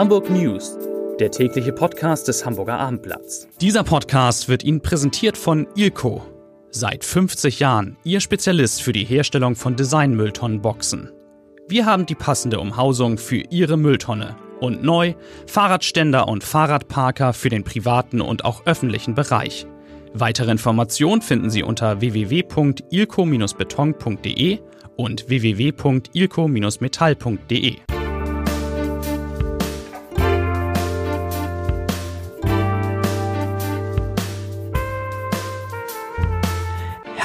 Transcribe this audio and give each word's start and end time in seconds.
Hamburg 0.00 0.30
News, 0.30 0.78
der 1.18 1.30
tägliche 1.30 1.74
Podcast 1.74 2.26
des 2.26 2.46
Hamburger 2.46 2.78
Abendblatts. 2.78 3.46
Dieser 3.60 3.84
Podcast 3.84 4.48
wird 4.48 4.64
Ihnen 4.64 4.80
präsentiert 4.80 5.36
von 5.36 5.66
Ilko. 5.76 6.22
Seit 6.70 7.04
50 7.04 7.60
Jahren 7.60 7.98
Ihr 8.02 8.20
Spezialist 8.20 8.80
für 8.80 8.94
die 8.94 9.04
Herstellung 9.04 9.56
von 9.56 9.76
Designmülltonnenboxen. 9.76 11.12
Wir 11.68 11.84
haben 11.84 12.06
die 12.06 12.14
passende 12.14 12.60
Umhausung 12.60 13.18
für 13.18 13.42
Ihre 13.50 13.76
Mülltonne. 13.76 14.36
Und 14.58 14.82
neu 14.82 15.12
Fahrradständer 15.46 16.28
und 16.28 16.44
Fahrradparker 16.44 17.34
für 17.34 17.50
den 17.50 17.64
privaten 17.64 18.22
und 18.22 18.46
auch 18.46 18.64
öffentlichen 18.64 19.14
Bereich. 19.14 19.66
Weitere 20.14 20.50
Informationen 20.50 21.20
finden 21.20 21.50
Sie 21.50 21.62
unter 21.62 22.00
www.ilco-beton.de 22.00 24.60
und 24.96 25.28
www.ilco-metall.de. 25.28 27.89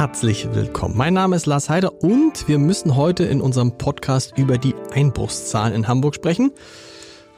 Herzlich 0.05 0.47
willkommen. 0.53 0.95
Mein 0.95 1.15
Name 1.15 1.35
ist 1.35 1.47
Lars 1.47 1.67
Heider 1.67 2.03
und 2.03 2.47
wir 2.47 2.59
müssen 2.59 2.95
heute 2.95 3.23
in 3.23 3.41
unserem 3.41 3.79
Podcast 3.79 4.37
über 4.37 4.59
die 4.59 4.75
Einbruchszahlen 4.93 5.73
in 5.73 5.87
Hamburg 5.87 6.13
sprechen. 6.13 6.51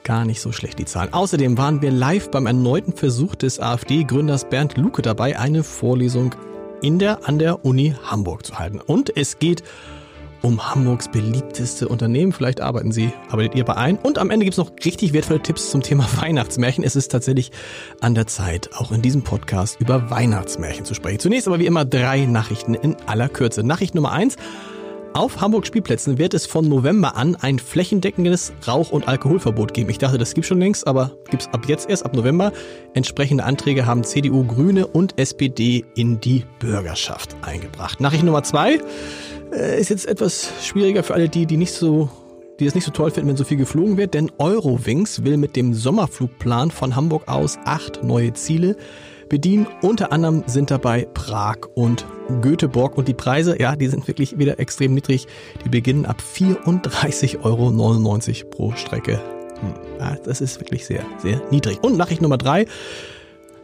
Gar 0.03 0.25
nicht 0.25 0.41
so 0.41 0.51
schlecht 0.51 0.77
die 0.77 0.83
Zahlen. 0.83 1.13
Außerdem 1.13 1.57
waren 1.57 1.81
wir 1.81 1.91
live 1.91 2.29
beim 2.29 2.45
erneuten 2.45 2.91
Versuch 2.91 3.35
des 3.35 3.61
AfD-Gründers 3.61 4.49
Bernd 4.49 4.75
Luke 4.75 5.01
dabei, 5.01 5.39
eine 5.39 5.63
Vorlesung 5.63 6.35
in 6.81 6.99
der, 6.99 7.25
an 7.25 7.39
der 7.39 7.63
Uni 7.63 7.95
Hamburg 8.03 8.45
zu 8.45 8.59
halten. 8.59 8.81
Und 8.81 9.15
es 9.15 9.39
geht 9.39 9.61
um 9.61 9.96
Hamburgs 10.43 11.07
beliebteste 11.09 11.87
Unternehmen. 11.87 12.31
Vielleicht 12.31 12.61
arbeiten 12.61 12.91
Sie, 12.91 13.11
arbeitet 13.29 13.55
ihr 13.55 13.65
bei 13.65 13.75
ein. 13.75 13.97
Und 13.97 14.17
am 14.17 14.29
Ende 14.29 14.45
gibt 14.45 14.53
es 14.53 14.57
noch 14.57 14.71
richtig 14.85 15.13
wertvolle 15.13 15.41
Tipps 15.41 15.71
zum 15.71 15.81
Thema 15.81 16.07
Weihnachtsmärchen. 16.21 16.83
Es 16.83 16.95
ist 16.95 17.11
tatsächlich 17.11 17.51
an 18.01 18.15
der 18.15 18.27
Zeit, 18.27 18.69
auch 18.75 18.91
in 18.91 19.01
diesem 19.01 19.23
Podcast 19.23 19.79
über 19.79 20.09
Weihnachtsmärchen 20.09 20.85
zu 20.85 20.93
sprechen. 20.93 21.19
Zunächst 21.19 21.47
aber 21.47 21.59
wie 21.59 21.65
immer 21.65 21.85
drei 21.85 22.25
Nachrichten 22.25 22.73
in 22.73 22.95
aller 23.05 23.29
Kürze. 23.29 23.63
Nachricht 23.63 23.95
Nummer 23.95 24.11
eins. 24.11 24.37
Auf 25.13 25.41
Hamburg 25.41 25.65
Spielplätzen 25.65 26.19
wird 26.19 26.35
es 26.35 26.45
von 26.45 26.69
November 26.69 27.15
an 27.15 27.35
ein 27.35 27.57
flächendeckendes 27.57 28.53
Rauch- 28.67 28.91
und 28.91 29.07
Alkoholverbot 29.07 29.73
geben. 29.73 29.89
Ich 29.89 29.97
dachte, 29.97 30.19
das 30.19 30.35
gibt 30.35 30.45
schon 30.45 30.59
längst, 30.59 30.85
aber 30.85 31.17
gibt 31.31 31.41
es 31.41 31.47
ab 31.49 31.67
jetzt 31.67 31.89
erst, 31.89 32.05
ab 32.05 32.15
November. 32.15 32.51
Entsprechende 32.93 33.43
Anträge 33.43 33.87
haben 33.87 34.03
CDU, 34.03 34.43
Grüne 34.43 34.85
und 34.85 35.17
SPD 35.17 35.85
in 35.95 36.19
die 36.19 36.45
Bürgerschaft 36.59 37.35
eingebracht. 37.41 37.99
Nachricht 37.99 38.23
Nummer 38.23 38.43
zwei. 38.43 38.79
Äh, 39.51 39.79
ist 39.79 39.89
jetzt 39.89 40.07
etwas 40.07 40.51
schwieriger 40.61 41.03
für 41.03 41.13
alle 41.13 41.29
die, 41.29 41.45
die 41.45 41.57
nicht 41.57 41.73
so 41.73 42.09
die 42.59 42.65
es 42.65 42.75
nicht 42.75 42.85
so 42.85 42.91
toll 42.91 43.11
finden, 43.11 43.29
wenn 43.29 43.37
so 43.37 43.43
viel 43.43 43.57
geflogen 43.57 43.97
wird, 43.97 44.13
denn 44.13 44.31
Eurowings 44.39 45.23
will 45.23 45.37
mit 45.37 45.55
dem 45.55 45.73
Sommerflugplan 45.73 46.71
von 46.71 46.95
Hamburg 46.95 47.27
aus 47.27 47.57
acht 47.65 48.03
neue 48.03 48.33
Ziele 48.33 48.75
bedienen. 49.29 49.67
Unter 49.81 50.11
anderem 50.11 50.43
sind 50.47 50.71
dabei 50.71 51.07
Prag 51.13 51.57
und 51.75 52.05
Göteborg 52.41 52.97
und 52.97 53.07
die 53.07 53.13
Preise, 53.13 53.59
ja, 53.59 53.75
die 53.75 53.87
sind 53.87 54.07
wirklich 54.07 54.37
wieder 54.37 54.59
extrem 54.59 54.93
niedrig. 54.93 55.27
Die 55.63 55.69
beginnen 55.69 56.05
ab 56.05 56.21
34,99 56.35 57.43
Euro 57.43 58.49
pro 58.49 58.71
Strecke. 58.75 59.21
Hm, 59.59 59.73
ja, 59.99 60.15
das 60.23 60.41
ist 60.41 60.59
wirklich 60.59 60.85
sehr, 60.85 61.03
sehr 61.19 61.41
niedrig. 61.51 61.83
Und 61.83 61.97
Nachricht 61.97 62.21
Nummer 62.21 62.37
drei. 62.37 62.65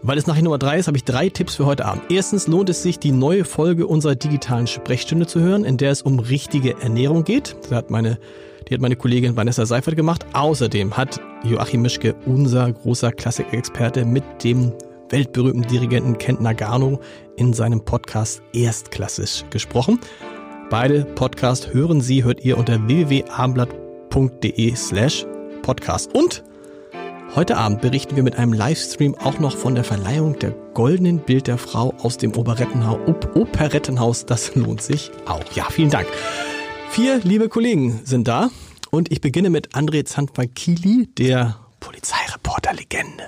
Weil 0.05 0.17
es 0.17 0.27
nachher 0.27 0.43
Nummer 0.43 0.57
drei 0.57 0.79
ist, 0.79 0.87
habe 0.87 0.97
ich 0.97 1.05
drei 1.05 1.29
Tipps 1.29 1.55
für 1.55 1.65
heute 1.65 1.85
Abend. 1.85 2.03
Erstens 2.09 2.47
lohnt 2.47 2.69
es 2.69 2.83
sich, 2.83 2.99
die 2.99 3.13
neue 3.13 3.45
Folge 3.45 3.87
unserer 3.87 4.15
digitalen 4.15 4.67
Sprechstunde 4.67 5.27
zu 5.27 5.39
hören, 5.39 5.63
in 5.63 5.77
der 5.77 5.91
es 5.91 6.01
um 6.01 6.19
richtige 6.19 6.77
Ernährung 6.81 7.23
geht. 7.23 7.55
Das 7.61 7.71
hat 7.71 7.89
meine, 7.89 8.19
die 8.67 8.73
hat 8.73 8.81
meine 8.81 8.97
Kollegin 8.97 9.37
Vanessa 9.37 9.65
Seifert 9.65 9.95
gemacht. 9.95 10.25
Außerdem 10.33 10.97
hat 10.97 11.21
Joachim 11.45 11.83
Mischke, 11.83 12.15
unser 12.25 12.73
großer 12.73 13.13
Klassikexperte, 13.13 14.03
mit 14.03 14.25
dem 14.43 14.73
weltberühmten 15.07 15.65
Dirigenten 15.67 16.17
Kent 16.17 16.41
Nagano 16.41 16.99
in 17.37 17.53
seinem 17.53 17.85
Podcast 17.85 18.41
Erstklassisch 18.51 19.45
gesprochen. 19.51 19.99
Beide 20.69 21.05
Podcasts 21.05 21.73
hören 21.73 22.01
Sie, 22.01 22.25
hört 22.25 22.43
ihr 22.43 22.57
unter 22.57 22.87
www.abendblatt.de 22.87 24.75
slash 24.75 25.25
podcast. 25.61 26.13
Und 26.13 26.43
Heute 27.35 27.57
Abend 27.57 27.81
berichten 27.81 28.15
wir 28.15 28.21
mit 28.21 28.35
einem 28.35 28.53
Livestream 28.53 29.15
auch 29.15 29.39
noch 29.39 29.57
von 29.57 29.73
der 29.73 29.83
Verleihung 29.83 30.37
der 30.37 30.51
goldenen 30.51 31.17
Bild 31.17 31.47
der 31.47 31.57
Frau 31.57 31.91
aus 32.03 32.17
dem 32.17 32.37
Operettenhaus. 32.37 32.99
Operettenhaus. 33.33 34.27
Das 34.27 34.53
lohnt 34.53 34.83
sich 34.83 35.09
auch. 35.25 35.41
Ja, 35.55 35.67
vielen 35.71 35.89
Dank. 35.89 36.05
Vier 36.91 37.21
liebe 37.23 37.49
Kollegen 37.49 38.01
sind 38.03 38.27
da 38.27 38.51
und 38.91 39.11
ich 39.11 39.19
beginne 39.19 39.49
mit 39.49 39.69
André 39.69 40.05
Zanfakili, 40.05 41.09
der 41.17 41.57
Polizeireporter-Legende. 41.79 43.23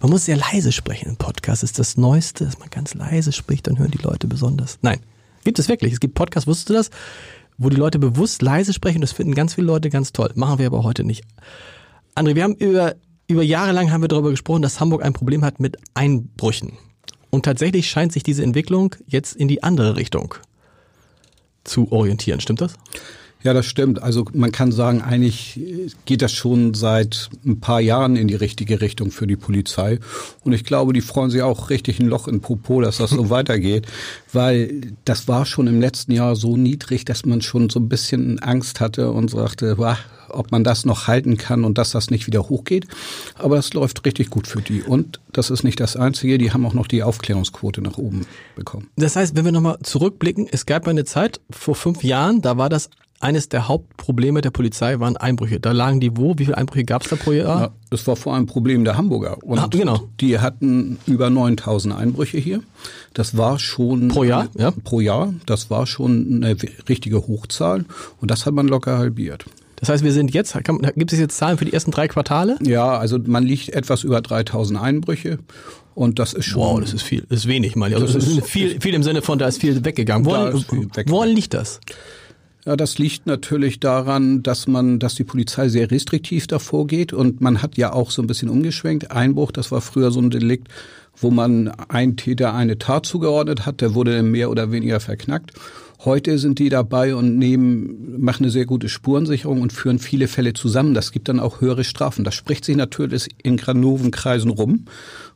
Man 0.00 0.10
muss 0.10 0.24
sehr 0.24 0.36
leise 0.36 0.72
sprechen 0.72 1.10
im 1.10 1.16
Podcast. 1.16 1.62
Ist 1.62 1.78
das 1.78 1.96
Neueste, 1.96 2.46
dass 2.46 2.58
man 2.58 2.70
ganz 2.70 2.94
leise 2.94 3.30
spricht, 3.30 3.68
dann 3.68 3.78
hören 3.78 3.92
die 3.92 4.02
Leute 4.02 4.26
besonders. 4.26 4.80
Nein, 4.82 4.98
gibt 5.44 5.60
es 5.60 5.68
wirklich. 5.68 5.92
Es 5.92 6.00
gibt 6.00 6.14
Podcasts, 6.14 6.48
wusstest 6.48 6.70
du 6.70 6.74
das? 6.74 6.90
Wo 7.56 7.68
die 7.68 7.76
Leute 7.76 8.00
bewusst 8.00 8.42
leise 8.42 8.72
sprechen. 8.72 9.00
Das 9.00 9.12
finden 9.12 9.36
ganz 9.36 9.54
viele 9.54 9.68
Leute 9.68 9.90
ganz 9.90 10.12
toll. 10.12 10.32
Machen 10.34 10.58
wir 10.58 10.66
aber 10.66 10.82
heute 10.82 11.04
nicht. 11.04 11.22
André, 12.16 12.34
wir 12.34 12.42
haben 12.42 12.56
über 12.56 12.96
über 13.26 13.42
Jahre 13.42 13.72
lang 13.72 13.90
haben 13.90 14.02
wir 14.02 14.08
darüber 14.08 14.30
gesprochen, 14.30 14.62
dass 14.62 14.80
Hamburg 14.80 15.02
ein 15.02 15.12
Problem 15.12 15.44
hat 15.44 15.60
mit 15.60 15.76
Einbrüchen. 15.94 16.72
Und 17.30 17.44
tatsächlich 17.44 17.88
scheint 17.88 18.12
sich 18.12 18.22
diese 18.22 18.42
Entwicklung 18.42 18.94
jetzt 19.06 19.34
in 19.34 19.48
die 19.48 19.62
andere 19.62 19.96
Richtung 19.96 20.34
zu 21.64 21.90
orientieren. 21.90 22.40
Stimmt 22.40 22.60
das? 22.60 22.74
Ja, 23.44 23.52
das 23.52 23.66
stimmt. 23.66 24.02
Also 24.02 24.24
man 24.32 24.52
kann 24.52 24.72
sagen, 24.72 25.02
eigentlich 25.02 25.60
geht 26.06 26.22
das 26.22 26.32
schon 26.32 26.72
seit 26.72 27.28
ein 27.44 27.60
paar 27.60 27.80
Jahren 27.80 28.16
in 28.16 28.26
die 28.26 28.34
richtige 28.34 28.80
Richtung 28.80 29.10
für 29.10 29.26
die 29.26 29.36
Polizei. 29.36 30.00
Und 30.44 30.54
ich 30.54 30.64
glaube, 30.64 30.94
die 30.94 31.02
freuen 31.02 31.30
sich 31.30 31.42
auch 31.42 31.68
richtig 31.68 32.00
ein 32.00 32.06
Loch 32.06 32.26
in 32.26 32.40
Popo, 32.40 32.80
dass 32.80 32.96
das 32.96 33.10
so 33.10 33.28
weitergeht, 33.34 33.86
weil 34.32 34.94
das 35.04 35.28
war 35.28 35.44
schon 35.44 35.66
im 35.66 35.78
letzten 35.78 36.12
Jahr 36.12 36.36
so 36.36 36.56
niedrig, 36.56 37.04
dass 37.04 37.26
man 37.26 37.42
schon 37.42 37.68
so 37.68 37.80
ein 37.80 37.88
bisschen 37.90 38.38
Angst 38.38 38.80
hatte 38.80 39.10
und 39.10 39.30
sagte, 39.30 39.76
wah, 39.76 39.98
ob 40.30 40.50
man 40.50 40.64
das 40.64 40.86
noch 40.86 41.06
halten 41.06 41.36
kann 41.36 41.64
und 41.64 41.76
dass 41.76 41.90
das 41.90 42.10
nicht 42.10 42.26
wieder 42.26 42.48
hochgeht. 42.48 42.86
Aber 43.34 43.58
es 43.58 43.74
läuft 43.74 44.06
richtig 44.06 44.30
gut 44.30 44.46
für 44.46 44.62
die. 44.62 44.82
Und 44.82 45.20
das 45.32 45.50
ist 45.50 45.64
nicht 45.64 45.80
das 45.80 45.96
Einzige, 45.96 46.38
die 46.38 46.52
haben 46.52 46.64
auch 46.64 46.72
noch 46.72 46.86
die 46.86 47.02
Aufklärungsquote 47.02 47.82
nach 47.82 47.98
oben 47.98 48.26
bekommen. 48.56 48.88
Das 48.96 49.16
heißt, 49.16 49.36
wenn 49.36 49.44
wir 49.44 49.52
nochmal 49.52 49.78
zurückblicken, 49.82 50.48
es 50.50 50.64
gab 50.64 50.88
eine 50.88 51.04
Zeit 51.04 51.42
vor 51.50 51.74
fünf 51.74 52.02
Jahren, 52.02 52.40
da 52.40 52.56
war 52.56 52.70
das 52.70 52.88
eines 53.24 53.48
der 53.48 53.68
Hauptprobleme 53.68 54.42
der 54.42 54.50
Polizei 54.50 55.00
waren 55.00 55.16
Einbrüche. 55.16 55.58
Da 55.58 55.72
lagen 55.72 55.98
die 55.98 56.14
wo? 56.16 56.34
Wie 56.36 56.44
viele 56.44 56.58
Einbrüche 56.58 56.84
gab 56.84 57.02
es 57.02 57.08
da 57.08 57.16
pro 57.16 57.32
Jahr? 57.32 57.60
Ja, 57.60 57.70
das 57.88 58.06
war 58.06 58.16
vor 58.16 58.34
allem 58.34 58.44
ein 58.44 58.46
Problem 58.46 58.84
der 58.84 58.98
Hamburger. 58.98 59.38
Und 59.42 59.58
ah, 59.58 59.66
genau. 59.68 60.08
Die 60.20 60.38
hatten 60.38 60.98
über 61.06 61.30
9000 61.30 61.96
Einbrüche 61.96 62.36
hier. 62.36 62.62
Das 63.14 63.36
war 63.36 63.58
schon 63.58 64.08
pro 64.08 64.24
Jahr, 64.24 64.48
ja? 64.58 64.72
Pro 64.84 65.00
Jahr. 65.00 65.32
Das 65.46 65.70
war 65.70 65.86
schon 65.86 66.42
eine 66.44 66.56
richtige 66.86 67.26
Hochzahl 67.26 67.86
und 68.20 68.30
das 68.30 68.44
hat 68.44 68.52
man 68.52 68.68
locker 68.68 68.98
halbiert. 68.98 69.46
Das 69.76 69.88
heißt, 69.88 70.04
wir 70.04 70.12
sind 70.12 70.32
jetzt, 70.34 70.54
gibt 70.94 71.12
es 71.12 71.18
jetzt 71.18 71.36
Zahlen 71.36 71.56
für 71.56 71.64
die 71.64 71.72
ersten 71.72 71.90
drei 71.90 72.08
Quartale? 72.08 72.58
Ja, 72.62 72.96
also 72.98 73.18
man 73.18 73.42
liegt 73.42 73.70
etwas 73.70 74.04
über 74.04 74.20
3000 74.20 74.78
Einbrüche 74.80 75.38
und 75.94 76.18
das 76.18 76.34
ist 76.34 76.44
schon. 76.44 76.60
Wow, 76.60 76.80
das 76.80 76.92
ist 76.92 77.02
viel, 77.02 77.24
das 77.28 77.40
ist 77.40 77.48
wenig, 77.48 77.74
meine 77.74 77.94
ich. 77.94 78.00
Also 78.02 78.18
das 78.18 78.26
ist 78.26 78.46
viel, 78.46 78.80
viel 78.80 78.94
im 78.94 79.02
Sinne 79.02 79.22
von, 79.22 79.38
da 79.38 79.46
ist 79.46 79.60
viel 79.60 79.82
weggegangen. 79.84 80.26
Woran, 80.26 80.52
viel 80.52 80.80
weggegangen. 80.80 81.10
woran 81.10 81.28
liegt 81.30 81.54
das? 81.54 81.80
Ja, 82.66 82.76
das 82.76 82.96
liegt 82.96 83.26
natürlich 83.26 83.78
daran, 83.78 84.42
dass 84.42 84.66
man, 84.66 84.98
dass 84.98 85.14
die 85.14 85.24
Polizei 85.24 85.68
sehr 85.68 85.90
restriktiv 85.90 86.46
davor 86.46 86.86
geht 86.86 87.12
und 87.12 87.42
man 87.42 87.60
hat 87.60 87.76
ja 87.76 87.92
auch 87.92 88.10
so 88.10 88.22
ein 88.22 88.26
bisschen 88.26 88.48
umgeschwenkt. 88.48 89.10
Einbruch, 89.10 89.52
das 89.52 89.70
war 89.70 89.82
früher 89.82 90.10
so 90.10 90.20
ein 90.20 90.30
Delikt, 90.30 90.68
wo 91.14 91.30
man 91.30 91.68
einen 91.68 92.16
Täter 92.16 92.54
eine 92.54 92.78
Tat 92.78 93.04
zugeordnet 93.04 93.66
hat, 93.66 93.82
der 93.82 93.94
wurde 93.94 94.22
mehr 94.22 94.50
oder 94.50 94.72
weniger 94.72 94.98
verknackt. 95.00 95.52
Heute 96.04 96.38
sind 96.38 96.58
die 96.58 96.70
dabei 96.70 97.14
und 97.14 97.38
nehmen, 97.38 98.20
machen 98.20 98.44
eine 98.44 98.50
sehr 98.50 98.66
gute 98.66 98.88
Spurensicherung 98.88 99.62
und 99.62 99.72
führen 99.72 99.98
viele 99.98 100.28
Fälle 100.28 100.52
zusammen. 100.52 100.92
Das 100.92 101.12
gibt 101.12 101.28
dann 101.28 101.40
auch 101.40 101.60
höhere 101.60 101.84
Strafen. 101.84 102.24
Das 102.24 102.34
spricht 102.34 102.64
sich 102.64 102.76
natürlich 102.76 103.28
in 103.42 103.56
Granovenkreisen 103.56 104.50
rum. 104.50 104.86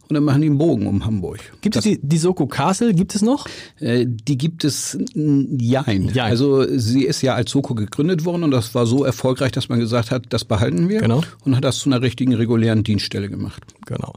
Und 0.09 0.15
dann 0.15 0.25
machen 0.25 0.41
die 0.41 0.49
einen 0.49 0.59
Bogen 0.59 0.87
um 0.87 1.05
Hamburg. 1.05 1.41
Gibt 1.61 1.77
das, 1.77 1.85
es 1.85 1.93
die, 1.93 2.01
die 2.03 2.19
Soko 2.19 2.47
Castle, 2.47 2.95
gibt 2.95 3.15
es 3.15 3.23
noch? 3.23 3.47
Äh, 3.79 4.07
die 4.07 4.39
gibt 4.39 4.65
es, 4.65 4.99
jein. 5.15 6.09
jein. 6.09 6.31
Also 6.31 6.65
sie 6.79 7.05
ist 7.05 7.21
ja 7.21 7.35
als 7.35 7.51
Soko 7.51 7.75
gegründet 7.75 8.25
worden 8.25 8.45
und 8.45 8.51
das 8.51 8.75
war 8.75 8.87
so 8.87 9.05
erfolgreich, 9.05 9.53
dass 9.53 9.69
man 9.69 9.79
gesagt 9.79 10.11
hat, 10.11 10.25
das 10.31 10.45
behalten 10.45 10.89
wir. 10.89 11.01
Genau. 11.01 11.23
Und 11.45 11.57
hat 11.57 11.65
das 11.65 11.79
zu 11.79 11.91
einer 11.91 12.01
richtigen 12.01 12.35
regulären 12.35 12.85
Dienststelle 12.85 13.29
gemacht. 13.29 13.63
Genau. 13.85 14.15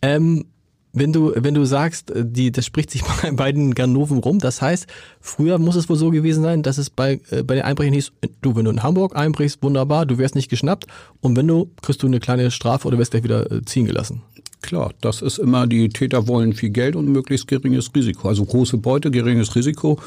Ähm, 0.00 0.44
wenn 0.92 1.12
du, 1.12 1.32
wenn 1.34 1.54
du 1.54 1.64
sagst, 1.64 2.10
äh, 2.10 2.24
die, 2.26 2.52
das 2.52 2.66
spricht 2.66 2.90
sich 2.90 3.02
bei 3.22 3.30
beiden 3.30 3.74
Ganoven 3.74 4.18
rum, 4.18 4.38
das 4.38 4.62
heißt, 4.62 4.86
früher 5.20 5.58
muss 5.58 5.76
es 5.76 5.88
wohl 5.88 5.96
so 5.96 6.10
gewesen 6.10 6.42
sein, 6.42 6.62
dass 6.62 6.78
es 6.78 6.90
bei, 6.90 7.20
äh, 7.30 7.42
bei 7.42 7.54
den 7.54 7.64
Einbrechern 7.64 7.94
hieß, 7.94 8.12
du, 8.42 8.56
wenn 8.56 8.64
du 8.64 8.70
in 8.70 8.82
Hamburg 8.82 9.16
einbrichst, 9.16 9.62
wunderbar, 9.62 10.06
du 10.06 10.18
wirst 10.18 10.34
nicht 10.34 10.50
geschnappt 10.50 10.86
und 11.20 11.36
wenn 11.36 11.48
du, 11.48 11.70
kriegst 11.82 12.02
du 12.02 12.06
eine 12.06 12.20
kleine 12.20 12.50
Strafe 12.50 12.86
oder 12.86 12.98
wirst 12.98 13.12
gleich 13.12 13.24
wieder 13.24 13.50
äh, 13.50 13.62
ziehen 13.64 13.86
gelassen. 13.86 14.22
Klar, 14.62 14.92
das 15.00 15.22
ist 15.22 15.38
immer, 15.38 15.66
die 15.66 15.88
Täter 15.88 16.28
wollen 16.28 16.52
viel 16.52 16.70
Geld 16.70 16.96
und 16.96 17.08
möglichst 17.08 17.48
geringes 17.48 17.90
Risiko. 17.94 18.28
Also 18.28 18.44
große 18.44 18.78
Beute, 18.78 19.10
geringes 19.10 19.54
Risiko. 19.56 19.98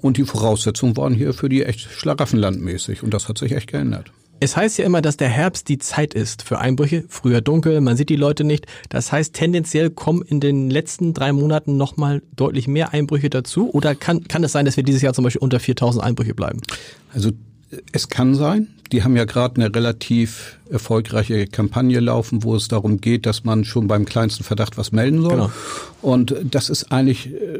Und 0.00 0.18
die 0.18 0.24
Voraussetzungen 0.24 0.96
waren 0.96 1.14
hier 1.14 1.32
für 1.32 1.48
die 1.48 1.64
echt 1.64 1.80
schlaraffenlandmäßig. 1.80 3.02
Und 3.02 3.14
das 3.14 3.28
hat 3.28 3.38
sich 3.38 3.52
echt 3.52 3.68
geändert. 3.68 4.12
Es 4.38 4.56
heißt 4.56 4.76
ja 4.78 4.84
immer, 4.84 5.00
dass 5.00 5.16
der 5.16 5.28
Herbst 5.28 5.68
die 5.68 5.78
Zeit 5.78 6.14
ist 6.14 6.42
für 6.42 6.58
Einbrüche. 6.58 7.04
Früher 7.08 7.40
dunkel, 7.40 7.80
man 7.80 7.96
sieht 7.96 8.08
die 8.08 8.16
Leute 8.16 8.42
nicht. 8.42 8.66
Das 8.88 9.12
heißt, 9.12 9.34
tendenziell 9.34 9.88
kommen 9.88 10.22
in 10.22 10.40
den 10.40 10.68
letzten 10.68 11.14
drei 11.14 11.32
Monaten 11.32 11.76
nochmal 11.76 12.22
deutlich 12.34 12.66
mehr 12.66 12.92
Einbrüche 12.92 13.30
dazu. 13.30 13.70
Oder 13.72 13.94
kann, 13.94 14.24
kann 14.24 14.42
es 14.42 14.50
sein, 14.50 14.66
dass 14.66 14.76
wir 14.76 14.82
dieses 14.82 15.00
Jahr 15.00 15.14
zum 15.14 15.22
Beispiel 15.22 15.40
unter 15.40 15.60
4000 15.60 16.04
Einbrüche 16.04 16.34
bleiben? 16.34 16.60
Also 17.14 17.30
es 17.92 18.08
kann 18.08 18.34
sein. 18.34 18.68
Die 18.92 19.02
haben 19.02 19.16
ja 19.16 19.24
gerade 19.24 19.56
eine 19.56 19.74
relativ 19.74 20.58
erfolgreiche 20.70 21.46
Kampagne 21.46 21.98
laufen, 22.00 22.42
wo 22.42 22.54
es 22.54 22.68
darum 22.68 23.00
geht, 23.00 23.24
dass 23.24 23.44
man 23.44 23.64
schon 23.64 23.88
beim 23.88 24.04
kleinsten 24.04 24.44
Verdacht 24.44 24.76
was 24.76 24.92
melden 24.92 25.22
soll. 25.22 25.30
Genau. 25.30 25.50
Und 26.02 26.36
das 26.44 26.68
ist 26.68 26.92
eigentlich, 26.92 27.32
äh, 27.32 27.58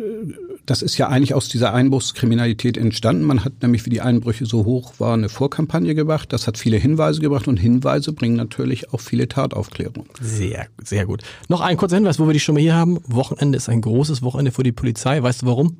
das 0.66 0.82
ist 0.82 0.98
ja 0.98 1.08
eigentlich 1.08 1.32
aus 1.32 1.48
dieser 1.48 1.72
Einbruchskriminalität 1.72 2.76
entstanden. 2.76 3.24
Man 3.24 3.44
hat 3.46 3.54
nämlich, 3.62 3.86
wie 3.86 3.90
die 3.90 4.02
Einbrüche 4.02 4.44
so 4.44 4.66
hoch 4.66 4.92
waren, 4.98 5.20
eine 5.20 5.30
Vorkampagne 5.30 5.94
gemacht. 5.94 6.34
Das 6.34 6.46
hat 6.46 6.58
viele 6.58 6.76
Hinweise 6.76 7.22
gebracht 7.22 7.48
und 7.48 7.56
Hinweise 7.56 8.12
bringen 8.12 8.36
natürlich 8.36 8.92
auch 8.92 9.00
viele 9.00 9.26
Tataufklärungen. 9.26 10.10
Sehr, 10.20 10.66
sehr 10.84 11.06
gut. 11.06 11.22
Noch 11.48 11.62
ein 11.62 11.78
kurzer 11.78 11.96
Hinweis, 11.96 12.18
wo 12.18 12.26
wir 12.26 12.34
die 12.34 12.40
schon 12.40 12.56
mal 12.56 12.60
hier 12.60 12.74
haben. 12.74 12.98
Wochenende 13.06 13.56
ist 13.56 13.70
ein 13.70 13.80
großes 13.80 14.20
Wochenende 14.20 14.52
für 14.52 14.64
die 14.64 14.72
Polizei. 14.72 15.22
Weißt 15.22 15.42
du 15.42 15.46
warum? 15.46 15.78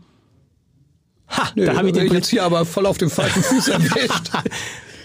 Ha, 1.33 1.49
Nö, 1.55 1.65
da 1.67 1.77
habe 1.77 1.89
ich 1.89 1.95
den 1.95 2.13
jetzt 2.13 2.29
hier 2.29 2.45
aber 2.45 2.65
voll 2.65 2.87
auf 2.87 2.99
dem 2.99 3.11
falschen 3.11 3.43
Fuß 3.43 3.69
erwischt. 3.69 4.31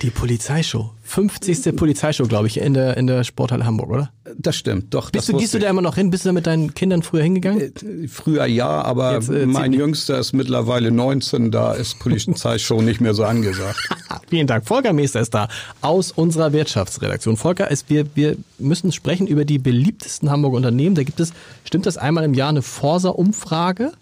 Die 0.01 0.11
Polizeishow. 0.11 0.91
50. 1.03 1.75
Polizeishow, 1.75 2.27
glaube 2.27 2.47
ich, 2.47 2.59
in 2.59 2.75
der, 2.75 2.97
in 2.97 3.07
der 3.07 3.23
Sporthalle 3.23 3.65
Hamburg, 3.65 3.89
oder? 3.89 4.11
Das 4.37 4.55
stimmt, 4.55 4.93
doch. 4.93 5.09
Bist 5.09 5.29
du, 5.29 5.37
gehst 5.37 5.55
du 5.55 5.59
da 5.59 5.69
immer 5.69 5.81
noch 5.81 5.95
hin? 5.95 6.11
Bist 6.11 6.25
du 6.25 6.29
da 6.29 6.33
mit 6.33 6.45
deinen 6.45 6.75
Kindern 6.75 7.01
früher 7.01 7.23
hingegangen? 7.23 7.61
Äh, 7.61 8.07
früher 8.07 8.45
ja, 8.45 8.67
aber 8.67 9.13
Jetzt, 9.13 9.29
äh, 9.29 9.47
mein 9.47 9.73
Jüngster 9.73 10.19
ist 10.19 10.33
mittlerweile 10.33 10.91
19, 10.91 11.49
da 11.49 11.73
ist 11.73 11.97
Polizeishow 11.99 12.81
nicht 12.81 13.01
mehr 13.01 13.15
so 13.15 13.23
angesagt. 13.23 13.79
Vielen 14.29 14.45
Dank. 14.45 14.67
Volker 14.67 14.93
Meester 14.93 15.21
ist 15.21 15.33
da 15.33 15.47
aus 15.81 16.11
unserer 16.11 16.53
Wirtschaftsredaktion. 16.53 17.35
Volker, 17.37 17.71
es, 17.71 17.85
wir, 17.87 18.05
wir 18.13 18.37
müssen 18.59 18.91
sprechen 18.91 19.25
über 19.25 19.45
die 19.45 19.57
beliebtesten 19.57 20.29
Hamburger 20.29 20.57
Unternehmen. 20.57 20.95
Da 20.95 21.03
gibt 21.03 21.19
es, 21.19 21.31
stimmt 21.63 21.87
das 21.87 21.97
einmal 21.97 22.23
im 22.23 22.35
Jahr 22.35 22.49
eine 22.49 22.61
Forsa-Umfrage? 22.61 23.93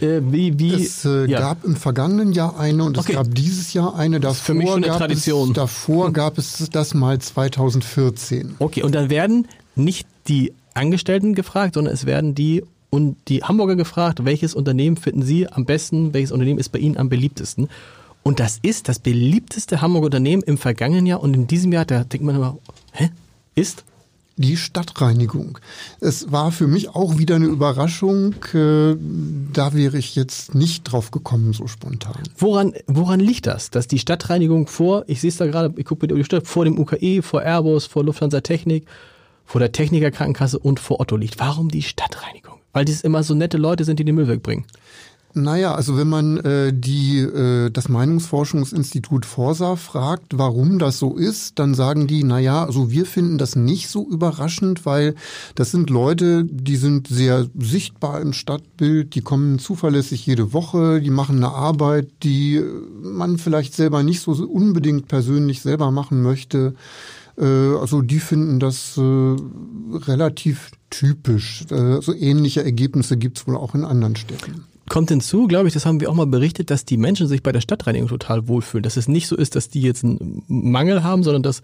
Äh, 0.00 0.20
wie, 0.22 0.58
wie, 0.58 0.74
es 0.74 1.04
äh, 1.04 1.26
ja. 1.26 1.40
gab 1.40 1.64
im 1.64 1.76
vergangenen 1.76 2.32
Jahr 2.32 2.58
eine 2.58 2.84
und 2.84 2.98
okay. 2.98 3.12
es 3.12 3.16
gab 3.16 3.34
dieses 3.34 3.72
Jahr 3.72 3.96
eine. 3.96 4.20
Davor, 4.20 4.34
für 4.34 4.54
mich 4.54 4.68
schon 4.68 4.84
eine 4.84 4.96
Tradition. 4.96 5.48
Es, 5.48 5.54
davor 5.54 6.12
gab 6.12 6.38
es 6.38 6.68
das 6.70 6.94
mal 6.94 7.18
2014. 7.18 8.56
Okay, 8.58 8.82
und 8.82 8.94
dann 8.94 9.10
werden 9.10 9.48
nicht 9.74 10.06
die 10.28 10.52
Angestellten 10.74 11.34
gefragt, 11.34 11.74
sondern 11.74 11.92
es 11.92 12.06
werden 12.06 12.34
die 12.34 12.62
und 12.90 13.16
die 13.28 13.42
Hamburger 13.42 13.76
gefragt, 13.76 14.24
welches 14.24 14.54
Unternehmen 14.54 14.96
finden 14.96 15.22
Sie 15.22 15.48
am 15.48 15.64
besten, 15.64 16.14
welches 16.14 16.32
Unternehmen 16.32 16.58
ist 16.58 16.70
bei 16.70 16.78
Ihnen 16.78 16.96
am 16.96 17.08
beliebtesten. 17.08 17.68
Und 18.22 18.40
das 18.40 18.58
ist 18.62 18.88
das 18.88 18.98
beliebteste 18.98 19.80
Hamburger 19.80 20.06
Unternehmen 20.06 20.42
im 20.42 20.58
vergangenen 20.58 21.06
Jahr 21.06 21.22
und 21.22 21.34
in 21.34 21.46
diesem 21.46 21.72
Jahr, 21.72 21.84
da 21.84 22.04
denkt 22.04 22.24
man 22.24 22.36
immer, 22.36 22.58
hä? 22.92 23.10
Ist? 23.54 23.84
Die 24.38 24.56
Stadtreinigung. 24.56 25.58
Es 26.00 26.32
war 26.32 26.52
für 26.52 26.66
mich 26.66 26.90
auch 26.90 27.18
wieder 27.18 27.36
eine 27.36 27.46
Überraschung. 27.46 28.34
Äh, 28.54 28.96
da 29.52 29.74
wäre 29.74 29.98
ich 29.98 30.14
jetzt 30.14 30.54
nicht 30.54 30.84
drauf 30.84 31.10
gekommen, 31.10 31.52
so 31.52 31.66
spontan. 31.66 32.22
Woran, 32.36 32.72
woran 32.86 33.20
liegt 33.20 33.46
das, 33.46 33.70
dass 33.70 33.88
die 33.88 33.98
Stadtreinigung 33.98 34.66
vor, 34.66 35.04
ich 35.06 35.20
sehe 35.20 35.28
es 35.28 35.36
da 35.36 35.46
gerade, 35.46 35.74
ich 35.76 35.84
gucke 35.84 36.06
mir 36.06 36.14
die 36.14 36.24
Stadt, 36.24 36.46
vor 36.46 36.64
dem 36.64 36.78
UKE, 36.78 37.22
vor 37.22 37.42
Airbus, 37.42 37.86
vor 37.86 38.04
Lufthansa 38.04 38.40
Technik, 38.40 38.86
vor 39.44 39.60
der 39.60 39.72
Techniker 39.72 40.10
Krankenkasse 40.10 40.58
und 40.58 40.78
vor 40.78 41.00
Otto 41.00 41.16
liegt? 41.16 41.38
Warum 41.38 41.68
die 41.68 41.82
Stadtreinigung? 41.82 42.58
Weil 42.72 42.84
das 42.84 43.00
immer 43.00 43.22
so 43.22 43.34
nette 43.34 43.56
Leute 43.56 43.84
sind, 43.84 43.98
die 43.98 44.04
den 44.04 44.14
Müll 44.14 44.28
wegbringen. 44.28 44.64
Naja, 45.34 45.74
also 45.74 45.98
wenn 45.98 46.08
man 46.08 46.38
äh, 46.38 46.72
die, 46.72 47.18
äh, 47.18 47.70
das 47.70 47.90
Meinungsforschungsinstitut 47.90 49.26
Forsa 49.26 49.76
fragt, 49.76 50.38
warum 50.38 50.78
das 50.78 50.98
so 50.98 51.16
ist, 51.16 51.58
dann 51.58 51.74
sagen 51.74 52.06
die, 52.06 52.24
naja, 52.24 52.64
also 52.64 52.90
wir 52.90 53.04
finden 53.04 53.36
das 53.36 53.54
nicht 53.54 53.88
so 53.88 54.08
überraschend, 54.08 54.86
weil 54.86 55.14
das 55.54 55.70
sind 55.70 55.90
Leute, 55.90 56.44
die 56.44 56.76
sind 56.76 57.08
sehr 57.08 57.46
sichtbar 57.58 58.22
im 58.22 58.32
Stadtbild, 58.32 59.14
die 59.14 59.20
kommen 59.20 59.58
zuverlässig 59.58 60.24
jede 60.24 60.54
Woche, 60.54 61.02
die 61.02 61.10
machen 61.10 61.36
eine 61.36 61.52
Arbeit, 61.52 62.08
die 62.22 62.62
man 63.02 63.36
vielleicht 63.36 63.74
selber 63.74 64.02
nicht 64.02 64.22
so 64.22 64.32
unbedingt 64.32 65.08
persönlich 65.08 65.60
selber 65.60 65.90
machen 65.90 66.22
möchte. 66.22 66.74
Äh, 67.36 67.44
also 67.44 68.00
die 68.00 68.20
finden 68.20 68.60
das 68.60 68.96
äh, 68.96 69.36
relativ 70.06 70.70
typisch. 70.88 71.66
Äh, 71.70 72.00
so 72.00 72.14
ähnliche 72.14 72.64
Ergebnisse 72.64 73.18
gibt's 73.18 73.46
wohl 73.46 73.56
auch 73.56 73.74
in 73.74 73.84
anderen 73.84 74.16
Städten 74.16 74.64
kommt 74.88 75.08
hinzu, 75.08 75.46
glaube 75.46 75.68
ich, 75.68 75.74
das 75.74 75.86
haben 75.86 76.00
wir 76.00 76.10
auch 76.10 76.14
mal 76.14 76.26
berichtet, 76.26 76.70
dass 76.70 76.84
die 76.84 76.96
Menschen 76.96 77.26
sich 77.26 77.42
bei 77.42 77.52
der 77.52 77.60
Stadtreinigung 77.60 78.08
total 78.08 78.48
wohlfühlen. 78.48 78.82
Dass 78.82 78.96
es 78.96 79.08
nicht 79.08 79.26
so 79.26 79.36
ist, 79.36 79.56
dass 79.56 79.68
die 79.68 79.82
jetzt 79.82 80.04
einen 80.04 80.42
Mangel 80.46 81.02
haben, 81.02 81.22
sondern 81.22 81.42
dass, 81.42 81.62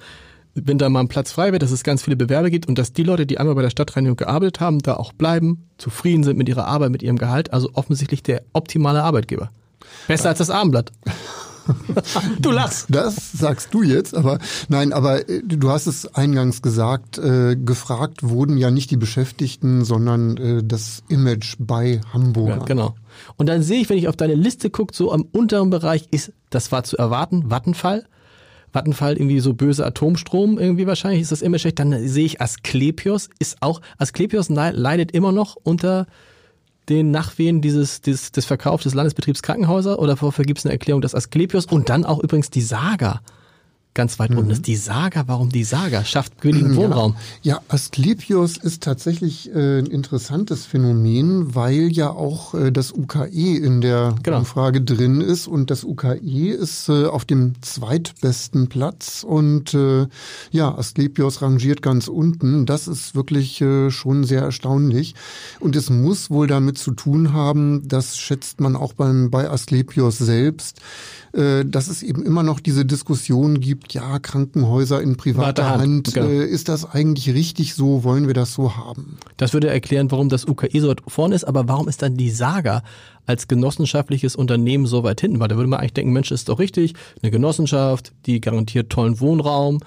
wenn 0.54 0.78
da 0.78 0.88
mal 0.88 1.00
ein 1.00 1.08
Platz 1.08 1.32
frei 1.32 1.52
wird, 1.52 1.62
dass 1.62 1.70
es 1.70 1.84
ganz 1.84 2.02
viele 2.02 2.16
Bewerber 2.16 2.50
gibt 2.50 2.66
und 2.66 2.78
dass 2.78 2.92
die 2.92 3.02
Leute, 3.02 3.26
die 3.26 3.38
einmal 3.38 3.54
bei 3.54 3.62
der 3.62 3.70
Stadtreinigung 3.70 4.16
gearbeitet 4.16 4.60
haben, 4.60 4.80
da 4.80 4.94
auch 4.94 5.12
bleiben, 5.12 5.68
zufrieden 5.78 6.24
sind 6.24 6.36
mit 6.36 6.48
ihrer 6.48 6.66
Arbeit, 6.66 6.90
mit 6.90 7.02
ihrem 7.02 7.18
Gehalt. 7.18 7.52
Also 7.52 7.70
offensichtlich 7.74 8.22
der 8.22 8.42
optimale 8.52 9.02
Arbeitgeber. 9.02 9.50
Besser 10.08 10.30
als 10.30 10.38
das 10.38 10.50
Abendblatt. 10.50 10.92
du 12.40 12.50
lachst. 12.50 12.86
Das 12.88 13.32
sagst 13.32 13.72
du 13.72 13.82
jetzt, 13.82 14.14
aber 14.14 14.38
nein, 14.68 14.92
aber 14.92 15.28
äh, 15.28 15.42
du 15.44 15.70
hast 15.70 15.86
es 15.86 16.14
eingangs 16.14 16.62
gesagt, 16.62 17.18
äh, 17.18 17.56
gefragt 17.56 18.22
wurden 18.22 18.56
ja 18.56 18.70
nicht 18.70 18.90
die 18.90 18.96
Beschäftigten, 18.96 19.84
sondern 19.84 20.36
äh, 20.36 20.62
das 20.64 21.02
Image 21.08 21.56
bei 21.58 22.00
Hamburg. 22.12 22.48
Ja, 22.48 22.56
genau. 22.58 22.94
Und 23.36 23.48
dann 23.48 23.62
sehe 23.62 23.80
ich, 23.80 23.88
wenn 23.88 23.98
ich 23.98 24.08
auf 24.08 24.16
deine 24.16 24.34
Liste 24.34 24.70
gucke, 24.70 24.94
so 24.94 25.12
am 25.12 25.22
unteren 25.22 25.70
Bereich 25.70 26.08
ist, 26.10 26.32
das 26.50 26.72
war 26.72 26.84
zu 26.84 26.96
erwarten, 26.96 27.50
Vattenfall. 27.50 28.04
Vattenfall 28.72 29.14
irgendwie 29.16 29.38
so 29.38 29.54
böse 29.54 29.86
Atomstrom 29.86 30.58
irgendwie 30.58 30.86
wahrscheinlich 30.86 31.22
ist 31.22 31.30
das 31.32 31.42
Image 31.42 31.60
schlecht. 31.60 31.78
Dann 31.78 32.08
sehe 32.08 32.24
ich 32.24 32.40
Asklepios 32.40 33.30
ist 33.38 33.58
auch, 33.60 33.80
Asklepios 33.98 34.48
leidet 34.48 35.12
immer 35.12 35.30
noch 35.30 35.56
unter 35.62 36.06
den 36.88 37.10
Nachwehen 37.10 37.60
dieses, 37.60 38.00
dieses 38.00 38.32
des 38.32 38.44
Verkaufs 38.44 38.84
des 38.84 38.94
Landesbetriebs 38.94 39.42
Krankenhäuser 39.42 39.98
oder 39.98 40.20
wofür 40.20 40.44
gibt 40.44 40.58
es 40.58 40.66
eine 40.66 40.72
Erklärung, 40.72 41.00
dass 41.00 41.14
Asklepios? 41.14 41.66
Und 41.66 41.88
dann 41.88 42.04
auch 42.04 42.22
übrigens 42.22 42.50
die 42.50 42.62
Saga 42.62 43.20
ganz 43.94 44.18
weit 44.18 44.30
mhm. 44.30 44.38
unten 44.38 44.50
ist. 44.50 44.66
Die 44.66 44.76
Saga, 44.76 45.24
warum 45.26 45.50
die 45.50 45.64
Saga? 45.64 46.04
Schafft 46.04 46.40
billigen 46.40 46.76
Wohnraum. 46.76 47.16
Ja, 47.42 47.54
ja 47.54 47.60
Asklepios 47.68 48.56
ist 48.56 48.82
tatsächlich 48.82 49.50
äh, 49.54 49.78
ein 49.78 49.86
interessantes 49.86 50.66
Phänomen, 50.66 51.54
weil 51.54 51.92
ja 51.92 52.10
auch 52.10 52.54
äh, 52.54 52.72
das 52.72 52.92
UKE 52.92 53.56
in 53.56 53.80
der 53.80 54.16
genau. 54.22 54.38
Umfrage 54.38 54.80
drin 54.82 55.20
ist 55.20 55.46
und 55.46 55.70
das 55.70 55.84
UKE 55.84 56.50
ist 56.50 56.88
äh, 56.88 57.06
auf 57.06 57.24
dem 57.24 57.54
zweitbesten 57.62 58.68
Platz 58.68 59.24
und 59.26 59.76
ja, 60.50 60.74
Asklepios 60.76 61.42
rangiert 61.42 61.82
ganz 61.82 62.08
unten. 62.08 62.66
Das 62.66 62.88
ist 62.88 63.14
wirklich 63.14 63.62
schon 63.88 64.24
sehr 64.24 64.42
erstaunlich 64.42 65.14
und 65.60 65.76
es 65.76 65.90
muss 65.90 66.30
wohl 66.30 66.46
damit 66.46 66.78
zu 66.78 66.92
tun 66.92 67.32
haben, 67.32 67.86
das 67.86 68.16
schätzt 68.16 68.60
man 68.60 68.74
auch 68.74 68.92
beim, 68.92 69.30
bei 69.30 69.48
Asklepios 69.48 70.18
selbst, 70.18 70.80
dass 71.32 71.88
es 71.88 72.02
eben 72.02 72.24
immer 72.24 72.42
noch 72.42 72.60
diese 72.60 72.84
Diskussion 72.84 73.60
gibt, 73.60 73.83
ja, 73.92 74.18
Krankenhäuser 74.18 75.02
in 75.02 75.16
privater 75.16 75.68
Hand, 75.70 75.82
Hand 75.82 76.14
genau. 76.14 76.26
äh, 76.26 76.44
ist 76.44 76.68
das 76.68 76.90
eigentlich 76.90 77.32
richtig 77.34 77.74
so, 77.74 78.04
wollen 78.04 78.26
wir 78.26 78.34
das 78.34 78.54
so 78.54 78.76
haben? 78.76 79.18
Das 79.36 79.52
würde 79.52 79.68
erklären, 79.68 80.10
warum 80.10 80.28
das 80.28 80.46
UKE 80.46 80.80
so 80.80 80.88
weit 80.88 81.02
vorne 81.06 81.34
ist, 81.34 81.44
aber 81.44 81.68
warum 81.68 81.88
ist 81.88 82.02
dann 82.02 82.16
die 82.16 82.30
Saga 82.30 82.82
als 83.26 83.48
genossenschaftliches 83.48 84.36
Unternehmen 84.36 84.86
so 84.86 85.02
weit 85.02 85.20
hinten? 85.20 85.40
Weil 85.40 85.48
da 85.48 85.56
würde 85.56 85.68
man 85.68 85.80
eigentlich 85.80 85.94
denken, 85.94 86.12
Mensch, 86.12 86.30
ist 86.30 86.48
doch 86.48 86.58
richtig, 86.58 86.94
eine 87.22 87.30
Genossenschaft, 87.30 88.12
die 88.26 88.40
garantiert 88.40 88.90
tollen 88.90 89.20
Wohnraum, 89.20 89.80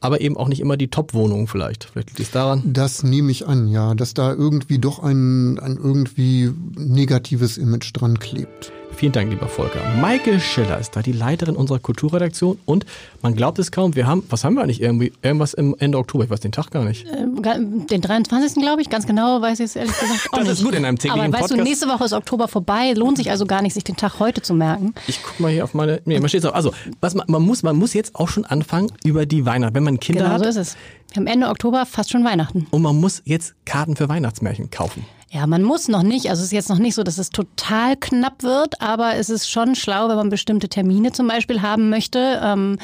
aber 0.00 0.20
eben 0.20 0.36
auch 0.36 0.48
nicht 0.48 0.60
immer 0.60 0.76
die 0.76 0.88
Top-Wohnungen 0.88 1.46
vielleicht. 1.46 1.84
Vielleicht 1.84 2.10
liegt 2.10 2.20
es 2.20 2.30
daran. 2.30 2.62
Das 2.72 3.02
nehme 3.02 3.30
ich 3.30 3.46
an, 3.48 3.68
ja, 3.68 3.94
dass 3.94 4.12
da 4.12 4.32
irgendwie 4.32 4.78
doch 4.78 4.98
ein, 4.98 5.58
ein 5.58 5.76
irgendwie 5.76 6.52
negatives 6.76 7.56
Image 7.56 7.90
dran 7.94 8.18
klebt. 8.18 8.70
Vielen 8.96 9.12
Dank, 9.12 9.30
lieber 9.30 9.48
Volker. 9.48 9.80
Maike 10.00 10.38
Schiller 10.40 10.78
ist 10.78 10.94
da, 10.96 11.02
die 11.02 11.12
Leiterin 11.12 11.56
unserer 11.56 11.78
Kulturredaktion. 11.80 12.58
Und 12.64 12.86
man 13.22 13.34
glaubt 13.34 13.58
es 13.58 13.72
kaum, 13.72 13.96
wir 13.96 14.06
haben, 14.06 14.24
was 14.30 14.44
haben 14.44 14.54
wir 14.54 14.62
eigentlich 14.62 14.80
irgendwie? 14.80 15.12
Irgendwas 15.20 15.52
im 15.52 15.74
Ende 15.78 15.98
Oktober, 15.98 16.24
ich 16.24 16.30
weiß 16.30 16.40
den 16.40 16.52
Tag 16.52 16.70
gar 16.70 16.84
nicht. 16.84 17.04
Ähm, 17.12 17.86
den 17.86 18.00
23. 18.00 18.54
glaube 18.62 18.82
ich, 18.82 18.88
ganz 18.90 19.06
genau 19.06 19.42
weiß 19.42 19.58
ich 19.60 19.66
es 19.66 19.76
ehrlich 19.76 19.98
gesagt 19.98 20.28
auch 20.32 20.38
Das 20.38 20.48
nicht. 20.48 20.58
ist 20.58 20.64
gut 20.64 20.74
in 20.74 20.84
einem 20.84 20.96
täglichen 20.98 21.20
Aber 21.20 21.32
weißt 21.32 21.40
Podcast. 21.48 21.60
du, 21.60 21.64
nächste 21.64 21.88
Woche 21.88 22.04
ist 22.04 22.12
Oktober 22.12 22.46
vorbei, 22.48 22.92
lohnt 22.94 23.16
sich 23.18 23.30
also 23.30 23.46
gar 23.46 23.62
nicht, 23.62 23.74
sich 23.74 23.84
den 23.84 23.96
Tag 23.96 24.20
heute 24.20 24.40
zu 24.42 24.54
merken. 24.54 24.94
Ich 25.08 25.20
guck 25.22 25.40
mal 25.40 25.50
hier 25.50 25.64
auf 25.64 25.74
meine, 25.74 26.00
nee, 26.04 26.18
man 26.20 26.28
steht 26.28 26.46
auch, 26.46 26.54
also, 26.54 26.72
was 27.00 27.14
man, 27.14 27.26
man 27.28 27.42
muss, 27.42 27.62
man 27.62 27.76
muss 27.76 27.94
jetzt 27.94 28.14
auch 28.14 28.28
schon 28.28 28.44
anfangen 28.44 28.92
über 29.04 29.26
die 29.26 29.44
Weihnachten, 29.44 29.74
wenn 29.74 29.84
man 29.84 29.98
Kinder 29.98 30.22
genau 30.22 30.34
hat. 30.34 30.42
so 30.44 30.48
ist 30.48 30.56
es. 30.56 30.76
Wir 31.12 31.16
haben 31.20 31.26
Ende 31.26 31.48
Oktober 31.48 31.84
fast 31.86 32.10
schon 32.10 32.24
Weihnachten. 32.24 32.66
Und 32.70 32.82
man 32.82 32.96
muss 33.00 33.22
jetzt 33.24 33.54
Karten 33.64 33.96
für 33.96 34.08
Weihnachtsmärchen 34.08 34.70
kaufen. 34.70 35.04
Ja, 35.34 35.48
man 35.48 35.64
muss 35.64 35.88
noch 35.88 36.04
nicht. 36.04 36.30
Also 36.30 36.42
es 36.42 36.46
ist 36.46 36.52
jetzt 36.52 36.68
noch 36.68 36.78
nicht 36.78 36.94
so, 36.94 37.02
dass 37.02 37.18
es 37.18 37.30
total 37.30 37.96
knapp 37.96 38.44
wird, 38.44 38.80
aber 38.80 39.16
es 39.16 39.30
ist 39.30 39.50
schon 39.50 39.74
schlau, 39.74 40.08
wenn 40.08 40.14
man 40.14 40.30
bestimmte 40.30 40.68
Termine 40.68 41.10
zum 41.10 41.26
Beispiel 41.26 41.60
haben 41.60 41.90
möchte. 41.90 42.40
Ähm, 42.40 42.78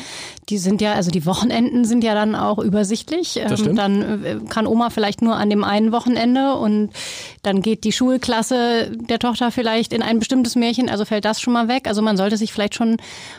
die 0.49 0.59
sind 0.59 0.81
ja, 0.81 0.95
also 0.95 1.13
die 1.13 1.27
Wochenenden 1.27 1.85
sind 1.85 2.03
ja 2.03 2.13
dann 2.17 2.35
auch 2.35 2.59
übersichtlich. 2.59 3.37
Ähm, 3.37 3.77
dann 3.77 4.25
äh, 4.25 4.37
kann 4.49 4.67
Oma 4.67 4.91
vielleicht 4.91 5.23
nur 5.23 5.37
an 5.37 5.49
dem 5.49 5.63
einen 5.63 5.93
Wochenende 5.93 6.57
und 6.57 6.91
dann 7.45 7.63
geht 7.63 7.85
die 7.85 7.93
Schulklasse 7.93 8.91
der 8.97 9.21
Tochter 9.21 9.53
vielleicht 9.53 9.93
in 9.93 10.03
ein 10.03 10.19
bestimmtes 10.19 10.57
Märchen, 10.57 10.91
also 10.91 11.05
fällt 11.05 11.27
das 11.27 11.41
schon 11.41 11.53
mal 11.53 11.69
weg. 11.69 11.87
Also 11.87 12.03
man 12.03 12.17
sollte 12.17 12.37
sich 12.37 12.53
vielleicht 12.53 12.75
schon 12.75 12.97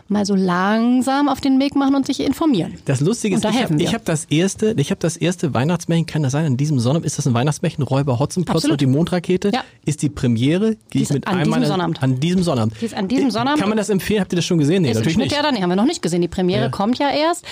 mal 0.08 0.26
so 0.26 0.36
langsam 0.36 1.28
auf 1.28 1.42
den 1.42 1.60
Weg 1.60 1.76
machen 1.76 1.96
und 1.96 2.06
sich 2.06 2.22
informieren. 2.22 2.76
Das 2.86 3.02
Lustige 3.02 3.36
ist, 3.36 3.44
ich 3.44 3.62
habe 3.62 3.76
hab 3.88 4.06
das 4.06 4.24
erste, 4.30 4.74
ich 4.78 4.90
habe 4.90 5.02
das 5.02 5.18
erste 5.18 5.54
Weihnachtsmärchen, 5.54 6.06
kann 6.06 6.24
das 6.24 6.32
sein, 6.32 6.46
an 6.46 6.56
diesem 6.56 6.80
Sonntag 6.80 7.04
ist 7.04 7.18
das 7.18 7.28
ein 7.28 7.34
Weihnachtsmärchen, 7.34 7.84
Räuber 7.84 8.18
Hotzenplotz 8.18 8.64
und 8.64 8.80
die 8.80 9.01
Mondrakete 9.02 9.50
ja. 9.52 9.64
ist 9.84 10.04
die 10.04 10.10
Premiere. 10.10 10.76
Die, 10.76 10.78
die 10.98 11.02
ist 11.02 11.14
mit 11.14 11.28
an 11.28 11.40
diesem 11.40 11.50
meiner, 11.50 11.66
Sonnabend. 11.66 12.04
An 12.04 12.20
diesem 12.20 12.44
Sonnabend. 12.44 12.76
Die 12.80 12.86
ist 12.86 12.96
an 12.96 13.08
diesem 13.08 13.32
Sonnabend. 13.32 13.60
Kann 13.60 13.70
man 13.70 13.78
das 13.78 13.90
empfehlen? 13.90 14.22
Habt 14.22 14.32
ihr 14.32 14.36
das 14.36 14.46
schon 14.46 14.60
gesehen? 14.60 14.84
Nee, 14.84 14.94
natürlich 14.94 15.18
nicht. 15.18 15.32
Ja, 15.32 15.42
dann, 15.42 15.60
haben 15.60 15.70
wir 15.70 15.76
noch 15.76 15.86
nicht 15.86 16.04
gesehen. 16.04 16.22
Die 16.22 16.28
Premiere 16.28 16.64
ja. 16.64 16.70
kommt 16.70 17.00
ja 17.00 17.10
erst. 17.10 17.46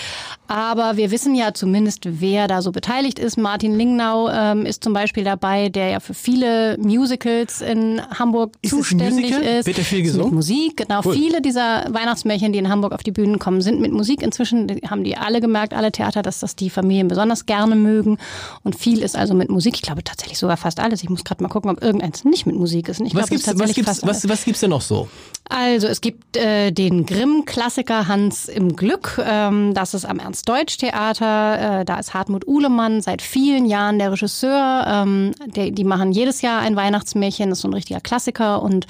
Aber 0.47 0.97
wir 0.97 1.11
wissen 1.11 1.33
ja 1.33 1.53
zumindest, 1.53 2.01
wer 2.21 2.47
da 2.47 2.61
so 2.61 2.71
beteiligt 2.71 3.17
ist. 3.17 3.37
Martin 3.37 3.75
Lingnau 3.75 4.29
ähm, 4.29 4.65
ist 4.65 4.83
zum 4.83 4.93
Beispiel 4.93 5.23
dabei, 5.23 5.69
der 5.69 5.89
ja 5.89 5.99
für 5.99 6.13
viele 6.13 6.77
Musicals 6.77 7.61
in 7.61 8.01
Hamburg 8.17 8.53
ist 8.61 8.69
zuständig 8.71 9.31
ist. 9.31 9.65
Wird 9.65 9.77
der 9.77 9.85
viel 9.85 10.03
gesungen? 10.03 10.27
Mit 10.27 10.35
Musik, 10.35 10.77
genau. 10.77 11.01
Cool. 11.03 11.15
Viele 11.15 11.41
dieser 11.41 11.85
Weihnachtsmärchen, 11.89 12.53
die 12.53 12.59
in 12.59 12.69
Hamburg 12.69 12.93
auf 12.93 13.01
die 13.01 13.11
Bühnen 13.11 13.39
kommen, 13.39 13.61
sind 13.61 13.81
mit 13.81 13.91
Musik. 13.91 14.21
Inzwischen 14.21 14.67
haben 14.87 15.03
die 15.03 15.17
alle 15.17 15.41
gemerkt, 15.41 15.73
alle 15.73 15.91
Theater, 15.91 16.21
dass 16.21 16.39
das 16.39 16.55
die 16.55 16.69
Familien 16.69 17.07
besonders 17.07 17.47
gerne 17.47 17.75
mögen. 17.75 18.17
Und 18.63 18.75
viel 18.75 18.99
ist 19.01 19.15
also 19.15 19.33
mit 19.33 19.49
Musik. 19.49 19.75
Ich 19.75 19.81
glaube 19.81 20.03
tatsächlich 20.03 20.37
sogar 20.37 20.57
fast 20.57 20.79
alles. 20.79 21.03
Ich 21.03 21.09
muss 21.09 21.23
gerade 21.23 21.38
mal 21.41 21.49
gucken, 21.49 21.71
ob 21.71 21.81
irgendeins 21.81 22.25
nicht 22.25 22.45
mit 22.45 22.55
Musik 22.55 22.89
ist. 22.89 23.01
Ich 23.01 23.15
was, 23.15 23.29
gibt's, 23.29 23.47
was, 23.47 23.73
gibt's, 23.73 24.01
was, 24.05 24.27
was 24.27 24.45
gibt's 24.45 24.61
denn 24.61 24.69
noch 24.69 24.81
so? 24.81 25.07
Also 25.49 25.87
es 25.87 26.01
gibt 26.01 26.37
äh, 26.37 26.71
den 26.71 27.07
Grimm-Klassiker 27.07 28.07
Hans 28.07 28.47
im 28.47 28.75
Glück. 28.75 29.19
Ähm, 29.23 29.73
das 29.73 29.95
ist 29.95 30.05
am 30.05 30.19
Ernst-Deutsch-Theater. 30.19 31.79
Äh, 31.81 31.85
da 31.85 31.97
ist 31.97 32.13
Hartmut 32.13 32.47
Uhlemann 32.47 33.01
seit 33.01 33.23
vielen 33.23 33.65
Jahren 33.65 33.97
der 33.97 34.11
Regisseur. 34.11 34.85
Ähm, 34.87 35.31
der, 35.47 35.71
die 35.71 35.83
machen 35.83 36.11
jedes 36.11 36.43
Jahr 36.43 36.61
ein 36.61 36.75
Weihnachtsmärchen. 36.75 37.49
Das 37.49 37.57
ist 37.57 37.61
so 37.63 37.67
ein 37.67 37.73
richtiger 37.73 37.99
Klassiker. 37.99 38.61
Und 38.61 38.85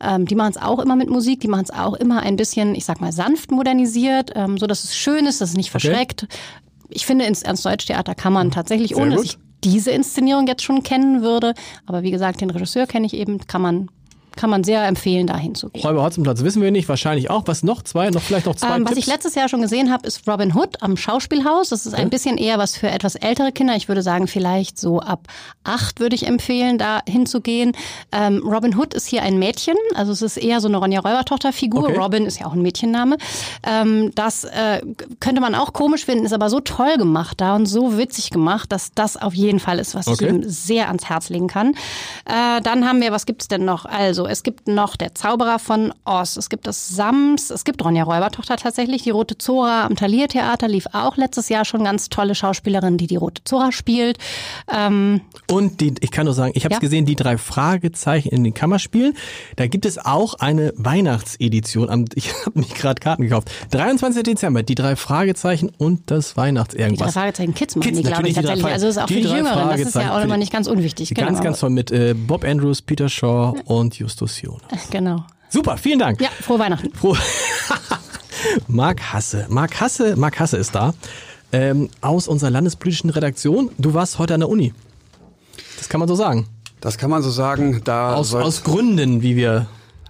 ähm, 0.00 0.24
die 0.24 0.34
machen 0.34 0.50
es 0.50 0.56
auch 0.56 0.78
immer 0.78 0.96
mit 0.96 1.10
Musik. 1.10 1.40
Die 1.40 1.48
machen 1.48 1.64
es 1.64 1.70
auch 1.70 1.94
immer 1.94 2.22
ein 2.22 2.36
bisschen, 2.36 2.74
ich 2.74 2.86
sag 2.86 3.02
mal, 3.02 3.12
sanft 3.12 3.50
modernisiert, 3.50 4.32
ähm, 4.34 4.56
so 4.56 4.66
dass 4.66 4.84
es 4.84 4.96
schön 4.96 5.26
ist, 5.26 5.42
dass 5.42 5.50
es 5.50 5.56
nicht 5.56 5.70
verschreckt. 5.70 6.24
Okay. 6.24 6.36
Ich 6.88 7.04
finde, 7.04 7.26
ins 7.26 7.42
Ernst-Deutsch-Theater 7.42 8.14
kann 8.14 8.32
man 8.32 8.50
tatsächlich, 8.50 8.96
ohne 8.96 9.16
dass 9.16 9.24
ich 9.24 9.38
diese 9.64 9.90
Inszenierung 9.90 10.46
jetzt 10.46 10.62
schon 10.62 10.82
kennen 10.82 11.22
würde. 11.22 11.54
Aber 11.86 12.02
wie 12.02 12.10
gesagt, 12.10 12.40
den 12.40 12.50
Regisseur 12.50 12.86
kenne 12.86 13.06
ich 13.06 13.14
eben, 13.14 13.38
kann 13.46 13.62
man 13.62 13.90
kann 14.38 14.50
man 14.50 14.62
sehr 14.62 14.86
empfehlen, 14.86 15.26
da 15.26 15.36
hinzugehen. 15.36 15.84
Räuber 15.84 16.04
Hotzenplatz 16.04 16.44
wissen 16.44 16.62
wir 16.62 16.70
nicht, 16.70 16.88
wahrscheinlich 16.88 17.28
auch. 17.28 17.42
Was 17.46 17.64
noch? 17.64 17.82
Zwei? 17.82 18.08
Noch 18.10 18.22
vielleicht 18.22 18.46
noch 18.46 18.54
zwei 18.54 18.76
ähm, 18.76 18.88
Was 18.88 18.96
ich 18.96 19.06
letztes 19.08 19.34
Jahr 19.34 19.48
schon 19.48 19.62
gesehen 19.62 19.90
habe, 19.90 20.06
ist 20.06 20.28
Robin 20.28 20.54
Hood 20.54 20.80
am 20.80 20.96
Schauspielhaus. 20.96 21.70
Das 21.70 21.86
ist 21.86 21.94
ein 21.94 22.08
bisschen 22.08 22.38
eher 22.38 22.56
was 22.56 22.76
für 22.76 22.88
etwas 22.88 23.16
ältere 23.16 23.50
Kinder. 23.50 23.74
Ich 23.74 23.88
würde 23.88 24.00
sagen, 24.00 24.28
vielleicht 24.28 24.78
so 24.78 25.00
ab 25.00 25.26
acht 25.64 25.98
würde 25.98 26.14
ich 26.14 26.28
empfehlen, 26.28 26.78
da 26.78 27.00
hinzugehen. 27.08 27.72
Ähm, 28.12 28.40
Robin 28.46 28.78
Hood 28.78 28.94
ist 28.94 29.08
hier 29.08 29.22
ein 29.22 29.40
Mädchen. 29.40 29.74
Also 29.96 30.12
es 30.12 30.22
ist 30.22 30.36
eher 30.36 30.60
so 30.60 30.68
eine 30.68 30.76
Ronja 30.76 31.00
Räubertochter-Figur. 31.00 31.88
Okay. 31.88 31.98
Robin 31.98 32.24
ist 32.24 32.38
ja 32.38 32.46
auch 32.46 32.52
ein 32.52 32.62
Mädchenname. 32.62 33.18
Ähm, 33.64 34.12
das 34.14 34.44
äh, 34.44 34.82
könnte 35.18 35.40
man 35.40 35.56
auch 35.56 35.72
komisch 35.72 36.04
finden, 36.04 36.24
ist 36.24 36.32
aber 36.32 36.48
so 36.48 36.60
toll 36.60 36.96
gemacht 36.96 37.40
da 37.40 37.56
und 37.56 37.66
so 37.66 37.98
witzig 37.98 38.30
gemacht, 38.30 38.70
dass 38.70 38.92
das 38.94 39.16
auf 39.16 39.34
jeden 39.34 39.58
Fall 39.58 39.80
ist, 39.80 39.96
was 39.96 40.06
okay. 40.06 40.26
ich 40.26 40.30
ihm 40.30 40.42
sehr 40.48 40.86
ans 40.86 41.06
Herz 41.08 41.28
legen 41.28 41.48
kann. 41.48 41.74
Äh, 42.24 42.60
dann 42.62 42.86
haben 42.86 43.00
wir, 43.00 43.10
was 43.10 43.26
gibt's 43.26 43.48
denn 43.48 43.64
noch? 43.64 43.84
Also 43.84 44.27
es 44.28 44.42
gibt 44.42 44.68
noch 44.68 44.96
der 44.96 45.14
Zauberer 45.14 45.58
von 45.58 45.92
Oz, 46.04 46.36
es 46.36 46.48
gibt 46.48 46.66
das 46.66 46.88
Sams, 46.88 47.50
es 47.50 47.64
gibt 47.64 47.84
Ronja 47.84 48.04
Räubertochter 48.04 48.56
tatsächlich, 48.56 49.02
die 49.02 49.10
Rote 49.10 49.38
Zora 49.38 49.86
am 49.86 49.96
Thalia 49.96 50.26
Theater 50.26 50.68
lief 50.68 50.86
auch 50.92 51.16
letztes 51.16 51.48
Jahr 51.48 51.64
schon 51.64 51.84
ganz 51.84 52.08
tolle 52.08 52.34
Schauspielerin, 52.34 52.98
die 52.98 53.06
die 53.06 53.16
Rote 53.16 53.42
Zora 53.44 53.72
spielt. 53.72 54.18
Ähm 54.72 55.20
und 55.50 55.80
die, 55.80 55.94
ich 56.00 56.10
kann 56.10 56.26
nur 56.26 56.34
sagen, 56.34 56.52
ich 56.54 56.64
habe 56.64 56.74
es 56.74 56.76
ja? 56.76 56.80
gesehen, 56.80 57.06
die 57.06 57.16
drei 57.16 57.38
Fragezeichen 57.38 58.28
in 58.28 58.44
den 58.44 58.54
Kammerspielen. 58.54 59.14
Da 59.56 59.66
gibt 59.66 59.86
es 59.86 59.98
auch 59.98 60.34
eine 60.34 60.72
Weihnachtsedition. 60.76 61.88
Ich 62.18 62.32
habe 62.44 62.58
mich 62.58 62.74
gerade 62.74 63.00
Karten 63.00 63.22
gekauft. 63.22 63.50
23. 63.70 64.22
Dezember, 64.24 64.62
die 64.62 64.74
drei 64.74 64.96
Fragezeichen 64.96 65.70
und 65.78 66.10
das 66.10 66.36
Weihnachts-Irgendwas. 66.36 66.98
Die 66.98 67.12
drei 67.12 67.20
Fragezeichen 67.20 67.54
Kids 67.54 67.76
machen 67.76 67.94
die, 67.94 68.02
glaube 68.02 68.28
ich, 68.28 68.34
tatsächlich. 68.34 68.64
Also 68.64 68.86
das 68.86 68.96
ist 68.96 69.02
auch 69.02 69.06
die 69.06 69.14
für 69.14 69.20
die 69.20 69.28
Jüngeren, 69.28 69.68
das 69.68 69.80
ist 69.80 69.94
ja 69.94 70.16
auch 70.16 70.22
immer 70.22 70.36
nicht 70.36 70.52
ganz 70.52 70.66
unwichtig. 70.66 71.14
Ganz, 71.14 71.38
genau. 71.38 71.42
ganz 71.42 71.60
toll 71.60 71.70
mit 71.70 71.90
äh, 71.90 72.14
Bob 72.14 72.44
Andrews, 72.44 72.82
Peter 72.82 73.08
Shaw 73.08 73.54
und 73.66 73.98
Justus 73.98 74.17
Justus 74.18 74.42
Jonas. 74.42 74.90
Genau. 74.90 75.24
Super, 75.48 75.76
vielen 75.76 75.98
Dank. 76.00 76.20
Ja, 76.20 76.28
frohe 76.40 76.58
Weihnachten. 76.58 76.92
Frohe 76.92 77.16
Marc 78.68 79.00
Hasse. 79.00 79.46
Marc 79.48 79.80
Hasse, 79.80 80.16
Marc 80.16 80.40
Hasse 80.40 80.56
ist 80.56 80.74
da. 80.74 80.92
Ähm, 81.52 81.88
aus 82.00 82.28
unserer 82.28 82.50
landespolitischen 82.50 83.10
Redaktion. 83.10 83.70
Du 83.78 83.94
warst 83.94 84.18
heute 84.18 84.34
an 84.34 84.40
der 84.40 84.48
Uni. 84.48 84.74
Das 85.78 85.88
kann 85.88 86.00
man 86.00 86.08
so 86.08 86.14
sagen. 86.14 86.46
Das 86.80 86.98
kann 86.98 87.10
man 87.10 87.22
so 87.22 87.30
sagen. 87.30 87.80
Da 87.84 88.14
aus, 88.14 88.34
aus 88.34 88.64
Gründen, 88.64 89.22
wie 89.22 89.36
wir 89.36 89.68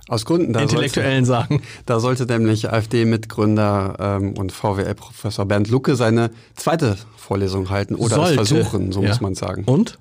aus 0.08 0.24
Gründen. 0.24 0.52
Da 0.54 0.60
Intellektuellen 0.60 1.24
sollte, 1.24 1.48
sagen. 1.48 1.62
Da 1.86 2.00
sollte 2.00 2.26
nämlich 2.26 2.70
AfD-Mitgründer 2.70 3.96
ähm, 4.00 4.34
und 4.38 4.52
VWL-Professor 4.52 5.44
Bernd 5.44 5.68
Lucke 5.68 5.94
seine 5.96 6.30
zweite 6.56 6.96
Vorlesung 7.16 7.70
halten 7.70 7.94
oder 7.94 8.16
sollte. 8.16 8.40
es 8.40 8.48
versuchen, 8.48 8.90
so 8.90 9.02
ja. 9.02 9.10
muss 9.10 9.20
man 9.20 9.34
sagen. 9.34 9.64
Und? 9.64 9.98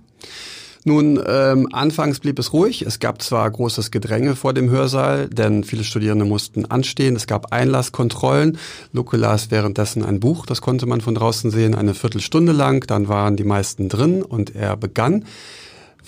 Nun, 0.88 1.22
ähm, 1.28 1.68
anfangs 1.74 2.22
blieb 2.22 2.40
es 2.40 2.54
ruhig. 2.54 2.84
Es 2.84 3.00
gab 3.00 3.22
zwar 3.22 3.52
großes 3.52 3.92
Gedränge 3.92 4.38
vor 4.38 4.54
dem 4.54 4.70
Hörsaal, 4.70 5.28
denn 5.28 5.66
viele 5.66 5.84
Studierende 5.84 6.24
mussten 6.24 6.64
anstehen. 6.64 7.18
Es 7.18 7.28
gab 7.28 7.52
Einlasskontrollen. 7.52 8.58
Luke 8.94 9.18
las 9.18 9.52
währenddessen 9.52 10.06
ein 10.06 10.22
Buch, 10.22 10.46
das 10.46 10.62
konnte 10.62 10.86
man 10.86 11.02
von 11.02 11.14
draußen 11.14 11.52
sehen, 11.52 11.76
eine 11.76 11.94
Viertelstunde 11.94 12.54
lang. 12.54 12.88
Dann 12.88 13.10
waren 13.10 13.36
die 13.36 13.44
meisten 13.44 13.90
drin 13.90 14.24
und 14.24 14.56
er 14.56 14.78
begann. 14.78 15.26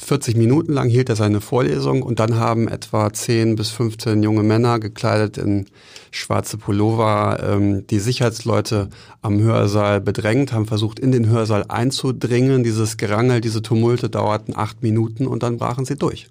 40 0.02 0.38
Minuten 0.38 0.74
lang 0.74 0.90
hielt 0.90 1.10
er 1.10 1.16
seine 1.16 1.42
Vorlesung 1.42 2.04
und 2.04 2.20
dann 2.20 2.36
haben 2.36 2.68
etwa 2.68 3.12
10 3.12 3.56
bis 3.56 3.70
15 3.70 4.24
junge 4.24 4.44
Männer 4.44 4.80
gekleidet 4.80 5.38
in 5.38 5.66
schwarze 6.12 6.58
Pullover 6.58 7.40
ähm, 7.44 7.86
die 7.88 8.00
Sicherheitsleute 8.00 8.90
am 9.22 9.40
Hörsaal 9.40 10.00
bedrängt, 10.00 10.54
haben 10.54 10.66
versucht 10.66 11.00
in 11.00 11.12
den 11.12 11.28
Hörsaal 11.28 11.66
einzudringen. 11.68 12.64
Dieses 12.64 12.98
Gerangel, 12.98 13.42
diese 13.42 13.62
Tumulte 13.62 14.10
dauerten 14.10 14.56
acht 14.56 14.82
Minuten 14.82 15.28
und 15.28 15.44
dann 15.44 15.58
brachen 15.58 15.86
sie 15.86 15.96
durch. 15.96 16.30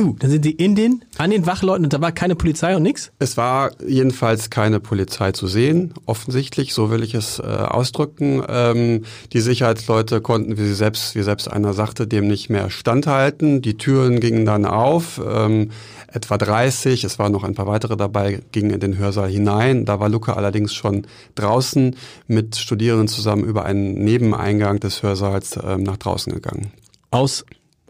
Uh, 0.00 0.14
dann 0.18 0.30
sind 0.30 0.44
sie 0.44 0.50
in 0.50 0.74
den, 0.74 1.04
an 1.16 1.30
den 1.30 1.46
Wachleuten 1.46 1.84
und 1.84 1.92
da 1.92 2.00
war 2.02 2.12
keine 2.12 2.34
Polizei 2.34 2.76
und 2.76 2.82
nix? 2.82 3.12
Es 3.18 3.38
war 3.38 3.70
jedenfalls 3.86 4.50
keine 4.50 4.78
Polizei 4.78 5.32
zu 5.32 5.46
sehen, 5.46 5.94
offensichtlich, 6.04 6.74
so 6.74 6.90
will 6.90 7.02
ich 7.02 7.14
es 7.14 7.38
äh, 7.38 7.42
ausdrücken. 7.44 8.42
Ähm, 8.46 9.04
die 9.32 9.40
Sicherheitsleute 9.40 10.20
konnten, 10.20 10.58
wie 10.58 10.66
sie 10.66 10.74
selbst, 10.74 11.14
wie 11.14 11.22
selbst 11.22 11.50
einer 11.50 11.72
sagte, 11.72 12.06
dem 12.06 12.26
nicht 12.26 12.50
mehr 12.50 12.68
standhalten. 12.68 13.62
Die 13.62 13.78
Türen 13.78 14.20
gingen 14.20 14.44
dann 14.44 14.66
auf, 14.66 15.18
ähm, 15.26 15.70
etwa 16.12 16.36
30, 16.36 17.04
es 17.04 17.18
waren 17.18 17.32
noch 17.32 17.44
ein 17.44 17.54
paar 17.54 17.66
weitere 17.66 17.96
dabei, 17.96 18.40
gingen 18.52 18.70
in 18.70 18.80
den 18.80 18.98
Hörsaal 18.98 19.30
hinein. 19.30 19.86
Da 19.86 19.98
war 19.98 20.10
Luca 20.10 20.34
allerdings 20.34 20.74
schon 20.74 21.06
draußen 21.36 21.96
mit 22.26 22.56
Studierenden 22.56 23.08
zusammen 23.08 23.44
über 23.44 23.64
einen 23.64 23.94
Nebeneingang 24.04 24.78
des 24.78 25.02
Hörsaals 25.02 25.58
ähm, 25.62 25.84
nach 25.84 25.96
draußen 25.96 26.32
gegangen. 26.32 26.72
Aus 27.10 27.46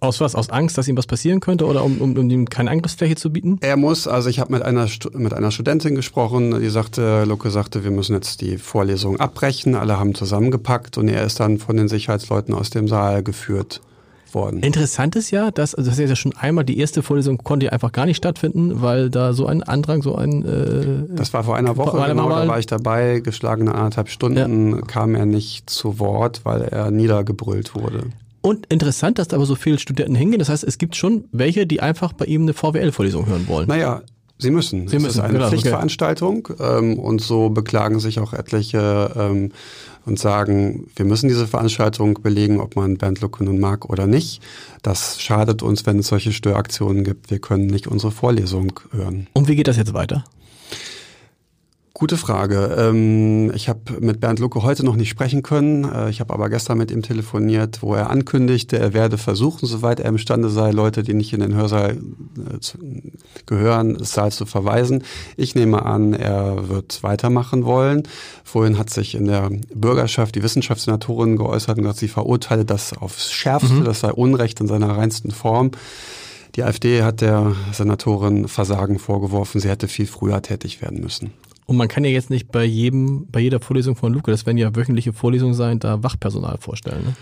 aus 0.06 0.20
was? 0.20 0.34
Aus 0.34 0.50
Angst, 0.50 0.78
dass 0.78 0.88
ihm 0.88 0.96
was 0.96 1.06
passieren 1.06 1.40
könnte 1.40 1.66
oder 1.66 1.84
um, 1.84 1.98
um, 2.00 2.16
um 2.16 2.30
ihm 2.30 2.48
keine 2.48 2.70
Angriffsfläche 2.70 3.16
zu 3.16 3.30
bieten? 3.30 3.58
Er 3.60 3.76
muss, 3.76 4.06
also 4.08 4.28
ich 4.28 4.38
habe 4.38 4.52
mit 4.52 4.62
einer, 4.62 4.88
mit 5.12 5.34
einer 5.34 5.50
Studentin 5.50 5.94
gesprochen, 5.94 6.60
die 6.60 6.68
sagte, 6.68 7.24
Luke 7.24 7.50
sagte, 7.50 7.84
wir 7.84 7.90
müssen 7.90 8.14
jetzt 8.14 8.40
die 8.40 8.58
Vorlesung 8.58 9.20
abbrechen. 9.20 9.74
Alle 9.74 9.98
haben 9.98 10.14
zusammengepackt 10.14 10.98
und 10.98 11.08
er 11.08 11.24
ist 11.24 11.40
dann 11.40 11.58
von 11.58 11.76
den 11.76 11.88
Sicherheitsleuten 11.88 12.54
aus 12.54 12.70
dem 12.70 12.88
Saal 12.88 13.22
geführt 13.22 13.80
worden. 14.32 14.60
Interessant 14.60 15.16
ist 15.16 15.30
ja, 15.30 15.50
dass, 15.50 15.74
also 15.74 15.90
das 15.90 15.98
ist 15.98 16.08
ja 16.08 16.16
schon 16.16 16.36
einmal, 16.36 16.64
die 16.64 16.78
erste 16.78 17.02
Vorlesung 17.02 17.38
konnte 17.38 17.66
ja 17.66 17.72
einfach 17.72 17.92
gar 17.92 18.06
nicht 18.06 18.16
stattfinden, 18.16 18.82
weil 18.82 19.10
da 19.10 19.32
so 19.32 19.46
ein 19.46 19.62
Andrang, 19.62 20.02
so 20.02 20.14
ein... 20.14 20.44
Äh, 20.44 21.16
das 21.16 21.32
war 21.32 21.44
vor 21.44 21.56
einer 21.56 21.76
Woche, 21.76 21.96
vor 21.96 22.06
genau, 22.06 22.28
da 22.28 22.46
war 22.46 22.58
ich 22.58 22.66
dabei, 22.66 23.20
geschlagene 23.20 23.74
anderthalb 23.74 24.08
Stunden 24.08 24.76
ja. 24.76 24.82
kam 24.82 25.14
er 25.14 25.26
nicht 25.26 25.68
zu 25.70 25.98
Wort, 25.98 26.42
weil 26.44 26.62
er 26.62 26.90
niedergebrüllt 26.90 27.74
wurde. 27.74 28.04
Und 28.46 28.66
interessant, 28.66 29.18
dass 29.18 29.26
da 29.26 29.36
aber 29.36 29.44
so 29.44 29.56
viele 29.56 29.76
Studenten 29.80 30.14
hingehen. 30.14 30.38
Das 30.38 30.48
heißt, 30.48 30.62
es 30.62 30.78
gibt 30.78 30.94
schon 30.94 31.24
welche, 31.32 31.66
die 31.66 31.80
einfach 31.80 32.12
bei 32.12 32.26
ihm 32.26 32.42
eine 32.42 32.54
VWL-Vorlesung 32.54 33.26
hören 33.26 33.48
wollen. 33.48 33.66
Naja, 33.66 34.02
Sie 34.38 34.52
müssen. 34.52 34.86
Sie 34.86 34.96
müssen. 34.96 35.06
Es 35.06 35.14
ist 35.16 35.20
eine 35.20 35.32
genau, 35.32 35.48
Pflichtveranstaltung 35.48 36.46
okay. 36.50 36.78
ähm, 36.78 36.98
und 36.98 37.20
so 37.20 37.48
beklagen 37.48 37.98
sich 37.98 38.20
auch 38.20 38.34
etliche 38.34 39.10
ähm, 39.16 39.50
und 40.04 40.20
sagen, 40.20 40.88
wir 40.94 41.06
müssen 41.06 41.26
diese 41.26 41.48
Veranstaltung 41.48 42.20
belegen, 42.22 42.60
ob 42.60 42.76
man 42.76 42.98
Bernd 42.98 43.20
Lucke 43.20 43.42
nun 43.42 43.58
mag 43.58 43.90
oder 43.90 44.06
nicht. 44.06 44.42
Das 44.82 45.20
schadet 45.20 45.64
uns, 45.64 45.84
wenn 45.84 45.98
es 45.98 46.06
solche 46.06 46.32
Störaktionen 46.32 47.02
gibt. 47.02 47.32
Wir 47.32 47.40
können 47.40 47.66
nicht 47.66 47.88
unsere 47.88 48.12
Vorlesung 48.12 48.78
hören. 48.92 49.26
Und 49.32 49.48
wie 49.48 49.56
geht 49.56 49.66
das 49.66 49.76
jetzt 49.76 49.92
weiter? 49.92 50.24
Gute 51.98 52.18
Frage. 52.18 52.76
Ähm, 52.78 53.50
ich 53.54 53.70
habe 53.70 53.80
mit 54.00 54.20
Bernd 54.20 54.38
Lucke 54.38 54.62
heute 54.62 54.84
noch 54.84 54.96
nicht 54.96 55.08
sprechen 55.08 55.42
können. 55.42 55.90
Äh, 55.90 56.10
ich 56.10 56.20
habe 56.20 56.34
aber 56.34 56.50
gestern 56.50 56.76
mit 56.76 56.90
ihm 56.90 57.00
telefoniert, 57.00 57.78
wo 57.80 57.94
er 57.94 58.10
ankündigte, 58.10 58.78
er 58.78 58.92
werde 58.92 59.16
versuchen, 59.16 59.64
soweit 59.64 60.00
er 60.00 60.10
imstande 60.10 60.50
sei, 60.50 60.72
Leute, 60.72 61.02
die 61.02 61.14
nicht 61.14 61.32
in 61.32 61.40
den 61.40 61.54
Hörsaal 61.54 61.92
äh, 61.92 63.00
gehören, 63.46 63.96
das 63.96 64.12
Saal 64.12 64.30
zu 64.30 64.44
verweisen. 64.44 65.04
Ich 65.38 65.54
nehme 65.54 65.86
an, 65.86 66.12
er 66.12 66.68
wird 66.68 67.02
weitermachen 67.02 67.64
wollen. 67.64 68.02
Vorhin 68.44 68.76
hat 68.76 68.90
sich 68.90 69.14
in 69.14 69.24
der 69.24 69.48
Bürgerschaft 69.74 70.34
die 70.34 70.42
Wissenschaftssenatorin 70.42 71.38
geäußert 71.38 71.78
und 71.78 71.84
gesagt, 71.84 72.00
sie 72.00 72.08
verurteile 72.08 72.66
das 72.66 72.92
aufs 72.92 73.32
Schärfste, 73.32 73.72
mhm. 73.72 73.84
das 73.84 74.00
sei 74.00 74.12
Unrecht 74.12 74.60
in 74.60 74.66
seiner 74.66 74.98
reinsten 74.98 75.30
Form. 75.30 75.70
Die 76.56 76.62
AfD 76.62 77.02
hat 77.02 77.22
der 77.22 77.54
Senatorin 77.72 78.48
Versagen 78.48 78.98
vorgeworfen, 78.98 79.62
sie 79.62 79.70
hätte 79.70 79.88
viel 79.88 80.06
früher 80.06 80.42
tätig 80.42 80.82
werden 80.82 81.00
müssen. 81.00 81.32
Und 81.66 81.76
man 81.76 81.88
kann 81.88 82.04
ja 82.04 82.10
jetzt 82.10 82.30
nicht 82.30 82.50
bei 82.52 82.64
jedem, 82.64 83.26
bei 83.30 83.40
jeder 83.40 83.60
Vorlesung 83.60 83.96
von 83.96 84.12
Luke, 84.12 84.30
das 84.30 84.46
werden 84.46 84.56
ja 84.56 84.74
wöchentliche 84.74 85.12
Vorlesungen 85.12 85.54
sein, 85.54 85.80
da 85.80 86.02
Wachpersonal 86.02 86.58
vorstellen. 86.58 87.04
Ne? 87.04 87.14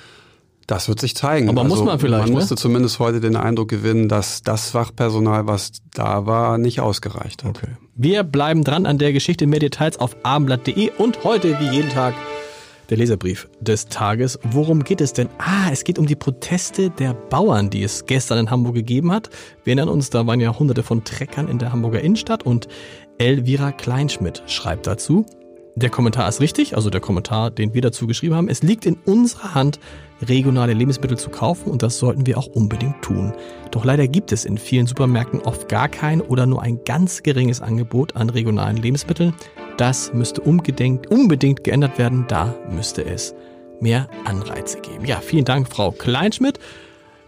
Das 0.66 0.88
wird 0.88 1.00
sich 1.00 1.14
zeigen. 1.14 1.48
Aber 1.48 1.62
also, 1.62 1.76
muss 1.76 1.84
man 1.84 1.98
vielleicht. 1.98 2.24
Man 2.24 2.30
ne? 2.30 2.34
musste 2.36 2.56
zumindest 2.56 2.98
heute 2.98 3.20
den 3.20 3.36
Eindruck 3.36 3.68
gewinnen, 3.68 4.08
dass 4.08 4.42
das 4.42 4.74
Wachpersonal, 4.74 5.46
was 5.46 5.72
da 5.92 6.26
war, 6.26 6.58
nicht 6.58 6.80
ausgereicht 6.80 7.44
hat. 7.44 7.58
Okay. 7.58 7.72
Wir 7.96 8.22
bleiben 8.22 8.64
dran 8.64 8.86
an 8.86 8.98
der 8.98 9.12
Geschichte. 9.12 9.46
Mehr 9.46 9.60
Details 9.60 9.98
auf 9.98 10.16
abendblatt.de 10.22 10.90
und 10.98 11.24
heute 11.24 11.58
wie 11.60 11.68
jeden 11.68 11.90
Tag 11.90 12.14
der 12.90 12.98
Leserbrief 12.98 13.48
des 13.60 13.86
Tages. 13.86 14.38
Worum 14.42 14.84
geht 14.84 15.00
es 15.00 15.12
denn? 15.12 15.28
Ah, 15.38 15.70
es 15.70 15.84
geht 15.84 15.98
um 15.98 16.06
die 16.06 16.16
Proteste 16.16 16.90
der 16.90 17.14
Bauern, 17.14 17.70
die 17.70 17.82
es 17.82 18.06
gestern 18.06 18.38
in 18.38 18.50
Hamburg 18.50 18.74
gegeben 18.74 19.12
hat. 19.12 19.30
Wir 19.64 19.72
erinnern 19.72 19.88
uns, 19.88 20.10
da 20.10 20.26
waren 20.26 20.40
ja 20.40 20.58
hunderte 20.58 20.82
von 20.82 21.04
Treckern 21.04 21.48
in 21.48 21.58
der 21.58 21.72
Hamburger 21.72 22.00
Innenstadt 22.00 22.44
und 22.44 22.68
Elvira 23.18 23.72
Kleinschmidt 23.72 24.42
schreibt 24.46 24.86
dazu, 24.86 25.24
der 25.76 25.90
Kommentar 25.90 26.28
ist 26.28 26.40
richtig, 26.40 26.76
also 26.76 26.88
der 26.88 27.00
Kommentar, 27.00 27.50
den 27.50 27.74
wir 27.74 27.82
dazu 27.82 28.06
geschrieben 28.06 28.34
haben. 28.34 28.48
Es 28.48 28.62
liegt 28.62 28.86
in 28.86 28.96
unserer 29.04 29.54
Hand, 29.54 29.80
regionale 30.22 30.72
Lebensmittel 30.72 31.18
zu 31.18 31.30
kaufen 31.30 31.70
und 31.70 31.82
das 31.82 31.98
sollten 31.98 32.26
wir 32.26 32.38
auch 32.38 32.46
unbedingt 32.46 33.02
tun. 33.02 33.32
Doch 33.72 33.84
leider 33.84 34.06
gibt 34.06 34.30
es 34.30 34.44
in 34.44 34.56
vielen 34.56 34.86
Supermärkten 34.86 35.40
oft 35.40 35.68
gar 35.68 35.88
kein 35.88 36.20
oder 36.20 36.46
nur 36.46 36.62
ein 36.62 36.78
ganz 36.84 37.22
geringes 37.22 37.60
Angebot 37.60 38.14
an 38.14 38.30
regionalen 38.30 38.76
Lebensmitteln. 38.76 39.34
Das 39.76 40.12
müsste 40.14 40.40
unbedingt, 40.42 41.64
geändert 41.64 41.98
werden, 41.98 42.26
da 42.28 42.54
müsste 42.70 43.04
es 43.04 43.34
mehr 43.80 44.08
Anreize 44.24 44.80
geben. 44.80 45.04
Ja, 45.04 45.20
vielen 45.20 45.44
Dank, 45.44 45.68
Frau 45.68 45.90
Kleinschmidt. 45.90 46.60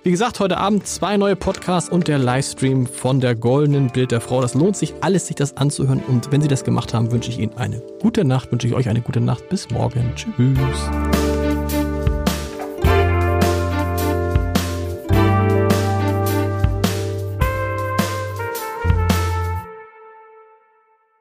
Wie 0.07 0.13
gesagt, 0.13 0.39
heute 0.39 0.59
Abend 0.59 0.87
zwei 0.87 1.17
neue 1.17 1.35
Podcasts 1.35 1.91
und 1.91 2.07
der 2.07 2.19
Livestream 2.19 2.87
von 2.87 3.19
der 3.19 3.35
goldenen 3.35 3.91
Bild 3.91 4.13
der 4.13 4.21
Frau. 4.21 4.41
Das 4.41 4.55
lohnt 4.55 4.77
sich 4.77 4.95
alles, 5.01 5.27
sich 5.27 5.35
das 5.35 5.57
anzuhören. 5.57 6.01
Und 6.07 6.31
wenn 6.31 6.41
Sie 6.41 6.47
das 6.47 6.63
gemacht 6.63 6.95
haben, 6.95 7.11
wünsche 7.11 7.29
ich 7.29 7.41
Ihnen 7.41 7.57
eine 7.57 7.83
gute 8.01 8.25
Nacht, 8.25 8.53
wünsche 8.53 8.69
ich 8.69 8.75
euch 8.75 8.89
eine 8.89 9.01
gute 9.01 9.21
Nacht. 9.21 9.49
Bis 9.49 9.69
morgen. 9.69 10.13
Tschüss. 10.15 10.31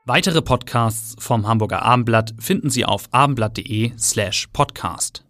Weitere 0.05 0.43
Podcasts 0.43 1.15
vom 1.17 1.47
Hamburger 1.47 1.81
Abendblatt 1.81 2.35
finden 2.37 2.69
Sie 2.69 2.85
auf 2.85 3.07
abendblatt.de 3.09 3.93
slash 3.97 4.47
podcast. 4.53 5.24